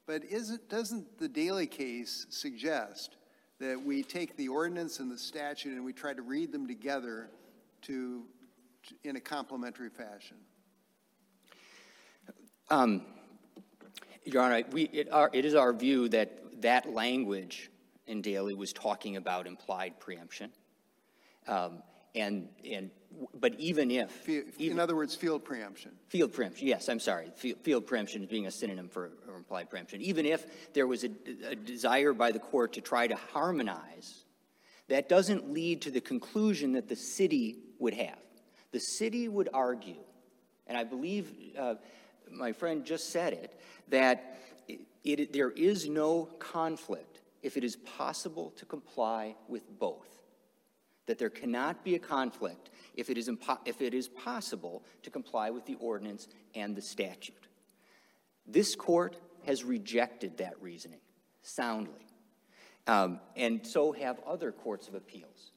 [0.06, 0.22] But
[0.68, 3.16] doesn't the Daly case suggest
[3.60, 7.28] that we take the ordinance and the statute and we try to read them together
[7.82, 8.22] to,
[9.04, 10.36] in a complementary fashion?
[12.70, 13.02] Um,
[14.24, 17.70] Your Honor, we, it, are, it is our view that that language
[18.06, 20.50] in Daly was talking about implied preemption.
[21.46, 21.82] Um,
[22.14, 22.90] and, and,
[23.34, 24.10] but even if.
[24.10, 25.92] Fi- even- In other words, field preemption.
[26.08, 27.30] Field preemption, yes, I'm sorry.
[27.36, 30.00] Field, field preemption is being a synonym for for implied preemption.
[30.00, 31.10] Even if there was a,
[31.48, 34.24] a desire by the court to try to harmonize,
[34.88, 38.18] that doesn't lead to the conclusion that the city would have.
[38.72, 40.02] The city would argue,
[40.66, 41.74] and I believe uh,
[42.30, 44.38] my friend just said it, that
[45.08, 50.08] it, there is no conflict if it is possible to comply with both
[51.06, 55.10] that there cannot be a conflict if it is, impo- if it is possible to
[55.10, 57.46] comply with the ordinance and the statute.
[58.46, 61.00] This court has rejected that reasoning
[61.42, 62.06] soundly,
[62.86, 65.52] Um, and so have other courts of appeals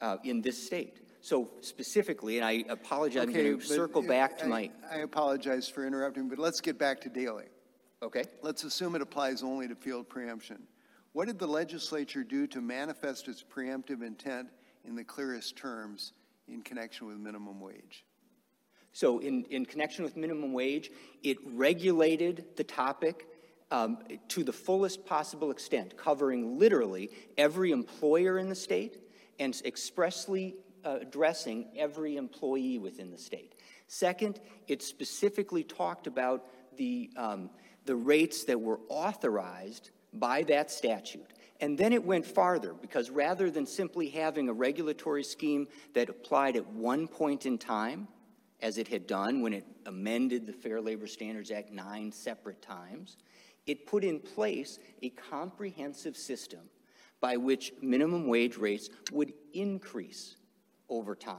[0.00, 1.00] uh, in this state.
[1.20, 5.68] So specifically, and I apologize, I'm going to circle back to I- my, I apologize
[5.68, 7.46] for interrupting, but let's get back to Daley.
[8.02, 8.24] Okay?
[8.42, 10.62] Let's assume it applies only to field preemption.
[11.12, 14.48] What did the legislature do to manifest its preemptive intent
[14.84, 16.12] in the clearest terms
[16.46, 18.04] in connection with minimum wage?
[18.92, 20.90] So in, in connection with minimum wage,
[21.22, 23.26] it regulated the topic
[23.70, 28.98] um, to the fullest possible extent, covering literally every employer in the state
[29.38, 33.54] and expressly uh, addressing every employee within the state.
[33.86, 36.46] Second, it specifically talked about
[36.76, 37.50] the, um,
[37.88, 41.32] the rates that were authorized by that statute.
[41.58, 46.54] And then it went farther because rather than simply having a regulatory scheme that applied
[46.56, 48.06] at one point in time,
[48.60, 53.16] as it had done when it amended the Fair Labor Standards Act nine separate times,
[53.66, 56.60] it put in place a comprehensive system
[57.22, 60.36] by which minimum wage rates would increase
[60.90, 61.36] over time.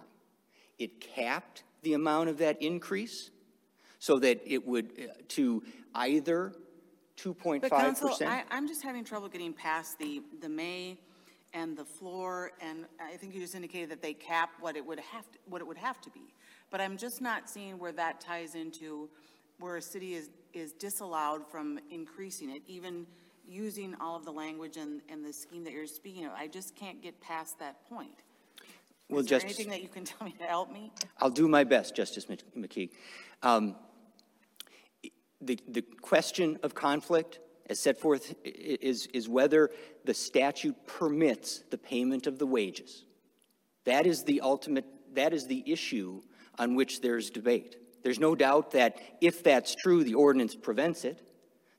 [0.80, 3.30] It capped the amount of that increase
[4.00, 5.62] so that it would, uh, to
[5.96, 6.54] either
[7.18, 7.62] 2.5%.
[7.62, 10.98] But counsel, I, I'm just having trouble getting past the, the may
[11.54, 15.00] and the floor, and I think you just indicated that they cap what it would
[15.00, 16.34] have, to- what it would have to be.
[16.72, 19.10] But I'm just not seeing where that ties into
[19.60, 23.06] where a city is, is disallowed from increasing it, even
[23.48, 26.32] using all of the language and, and the scheme that you're speaking of.
[26.38, 28.12] I just can't get past that point.
[29.10, 30.92] Well, Is Justice- anything that you can tell me to help me?
[31.18, 32.92] I'll do my best, Justice Mc- McKeig.
[33.42, 33.76] Um,
[35.42, 39.70] The, the question of conflict, as set forth, i- i- is, is whether
[40.06, 43.06] the statute permits the payment of the wages.
[43.86, 46.22] That is the ultimate, that is the issue
[46.58, 47.78] on which there's debate.
[48.04, 51.22] There's no doubt that if that's true, the ordinance prevents it.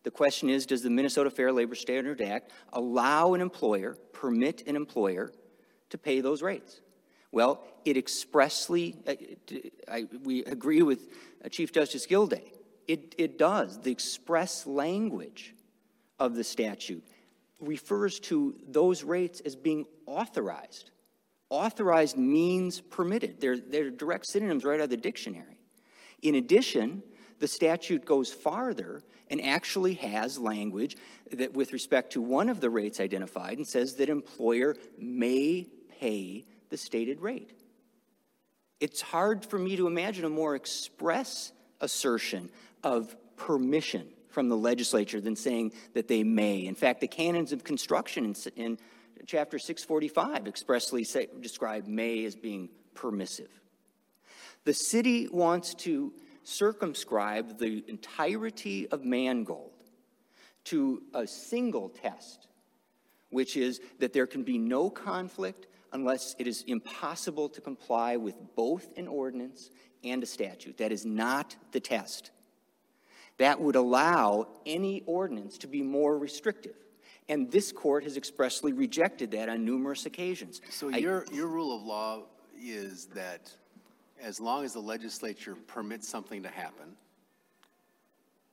[0.02, 4.76] The question is, does the Minnesota Fair Labor Standard Act allow an employer, permit an
[4.76, 5.32] employer
[5.90, 6.80] to pay those rates?
[7.32, 11.08] Well, it expressly, uh, it- I, we agree with
[11.44, 12.40] uh, Chief Justice Gildea.
[12.88, 13.80] It, it does.
[13.80, 15.54] The express language
[16.18, 17.04] of the statute
[17.60, 20.90] refers to those rates as being authorized.
[21.50, 23.40] Authorized means permitted.
[23.40, 25.60] They're, they're direct synonyms right out of the dictionary.
[26.22, 27.02] In addition,
[27.38, 30.96] the statute goes farther and actually has language
[31.32, 35.66] that, with respect to one of the rates identified, and says that employer may
[36.00, 37.52] pay the stated rate.
[38.80, 42.50] It's hard for me to imagine a more express assertion
[42.82, 46.66] of permission from the legislature than saying that they may.
[46.66, 48.78] In fact, the canons of construction in, in
[49.26, 53.50] chapter 645 expressly say, describe may as being permissive.
[54.64, 56.12] The city wants to
[56.44, 59.72] circumscribe the entirety of Mangold
[60.64, 62.46] to a single test,
[63.30, 68.34] which is that there can be no conflict unless it is impossible to comply with
[68.54, 69.70] both an ordinance
[70.04, 70.78] and a statute.
[70.78, 72.30] That is not the test.
[73.38, 76.76] That would allow any ordinance to be more restrictive.
[77.28, 80.60] And this court has expressly rejected that on numerous occasions.
[80.70, 82.24] So I- your, your rule of law
[82.60, 83.50] is that
[84.20, 86.96] as long as the legislature permits something to happen,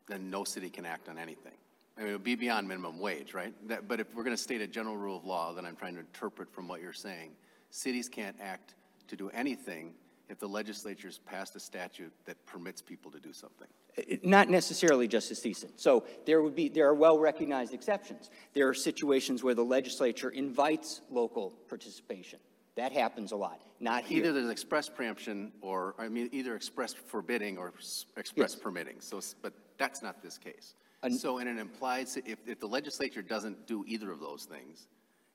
[0.07, 1.53] then no city can act on anything.
[1.97, 3.53] I mean, it would be beyond minimum wage, right?
[3.67, 5.95] That, but if we're going to state a general rule of law that I'm trying
[5.95, 7.31] to interpret from what you're saying,
[7.71, 8.75] cities can't act
[9.07, 9.93] to do anything
[10.29, 13.67] if the legislature's passed a statute that permits people to do something.
[13.97, 15.69] Uh, not necessarily, Justice Thissen.
[15.77, 18.29] So there would be, there are well-recognized exceptions.
[18.53, 22.39] There are situations where the legislature invites local participation.
[22.75, 27.57] That happens a lot, not Either there's express preemption or, I mean, either express forbidding
[27.57, 27.69] or
[28.17, 28.55] express Yes.
[28.55, 28.97] permitting.
[28.99, 30.75] So, but that's not this case.
[31.03, 34.87] An- So in an implied, if, if the legislature doesn't do either of those things,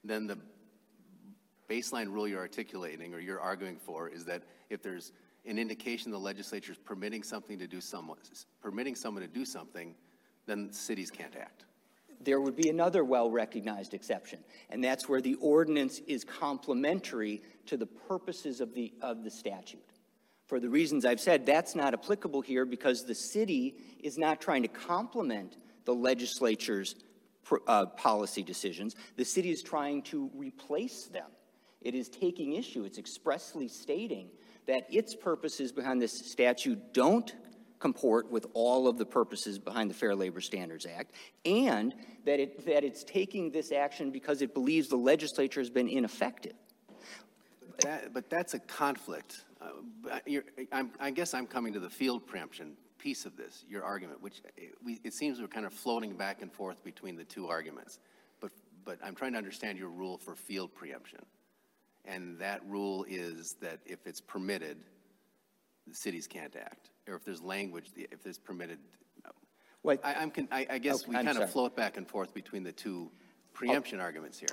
[0.04, 0.38] then the
[1.68, 5.12] baseline rule you're articulating or you're arguing for is that if there's
[5.46, 8.18] an indication the legislature is permitting something to do someone,
[8.60, 9.94] permitting someone to do something,
[10.46, 11.64] then cities can't act.
[12.20, 14.40] There would be another well-recognized exception,
[14.70, 19.80] and that's where the ordinance is complementary to the purposes of the, of the statute.
[20.52, 24.60] For the reasons I've said, that's not applicable here because the city is not trying
[24.60, 26.94] to complement the legislature's
[27.66, 28.94] uh, policy decisions.
[29.16, 31.30] The city is trying to replace them.
[31.80, 34.28] It is taking issue, it's expressly stating
[34.66, 37.34] that its purposes behind this statute don't
[37.78, 41.14] comport with all of the purposes behind the Fair Labor Standards Act,
[41.46, 41.94] and
[42.26, 46.52] that it, that it's taking this action because it believes the legislature has been ineffective.
[47.78, 49.44] That, but that's a conflict.
[49.62, 49.68] Uh,
[50.02, 53.84] but you're, I'm, I guess I'm coming to the field preemption piece of this, your
[53.84, 57.24] argument, which uh, we, it seems we're kind of floating back and forth between the
[57.24, 57.98] two arguments.
[58.40, 58.50] But,
[58.84, 61.20] but I'm trying to understand your rule for field preemption.
[62.04, 64.78] And that rule is that if it's permitted,
[65.86, 66.90] the cities can't act.
[67.08, 68.78] Or if there's language, if there's permitted,
[69.82, 71.44] Well, I, I'm, con- I, I guess Oh, we I'm kind sorry.
[71.44, 73.10] of float back and forth between the two
[73.52, 74.48] preemption arguments here.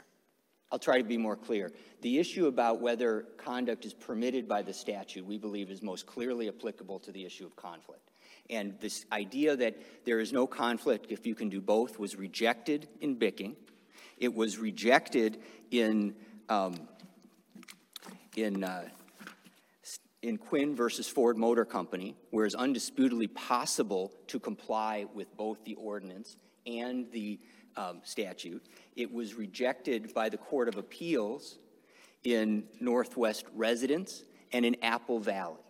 [0.71, 1.71] I'll try to be more clear.
[2.01, 6.47] The issue about whether conduct is permitted by the statute, we believe, is most clearly
[6.47, 8.11] applicable to the issue of conflict.
[8.49, 12.87] And this idea that there is no conflict if you can do both was rejected
[13.01, 13.55] in Bicking.
[14.17, 15.41] It was rejected
[15.71, 16.15] in,
[16.49, 16.75] um,
[18.35, 18.89] in, uh,
[20.21, 25.75] in Quinn versus Ford Motor Company, where it's undisputedly possible to comply with both the
[25.75, 27.39] ordinance and the
[28.03, 28.65] statute.
[28.95, 31.59] It was rejected by the Court of Appeals
[32.23, 35.61] in Northwest Residence and in Apple Valley,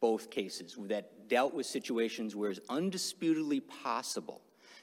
[0.00, 4.42] both cases that dealt with situations where it's undisputedly possible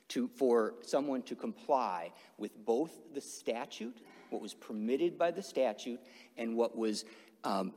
[0.09, 3.97] to, for someone to comply with both the statute,
[4.29, 5.99] what was permitted by the statute,
[6.37, 7.05] and what was
[7.43, 7.73] um,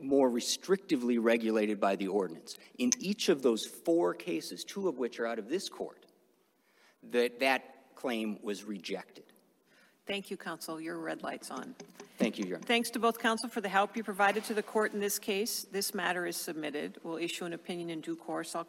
[0.00, 2.58] more restrictively regulated by the ordinance.
[2.78, 6.06] In each of those four cases, two of which are out of this court,
[7.10, 9.24] that that claim was rejected.
[10.06, 10.80] Thank you, counsel.
[10.80, 11.74] Your red light's on.
[12.16, 12.66] Thank you, Your Honor.
[12.66, 15.66] Thanks to both counsel for the help you provided to the court in this case.
[15.72, 16.98] This matter is submitted.
[17.02, 18.54] We'll issue an opinion in due course.
[18.54, 18.64] I'll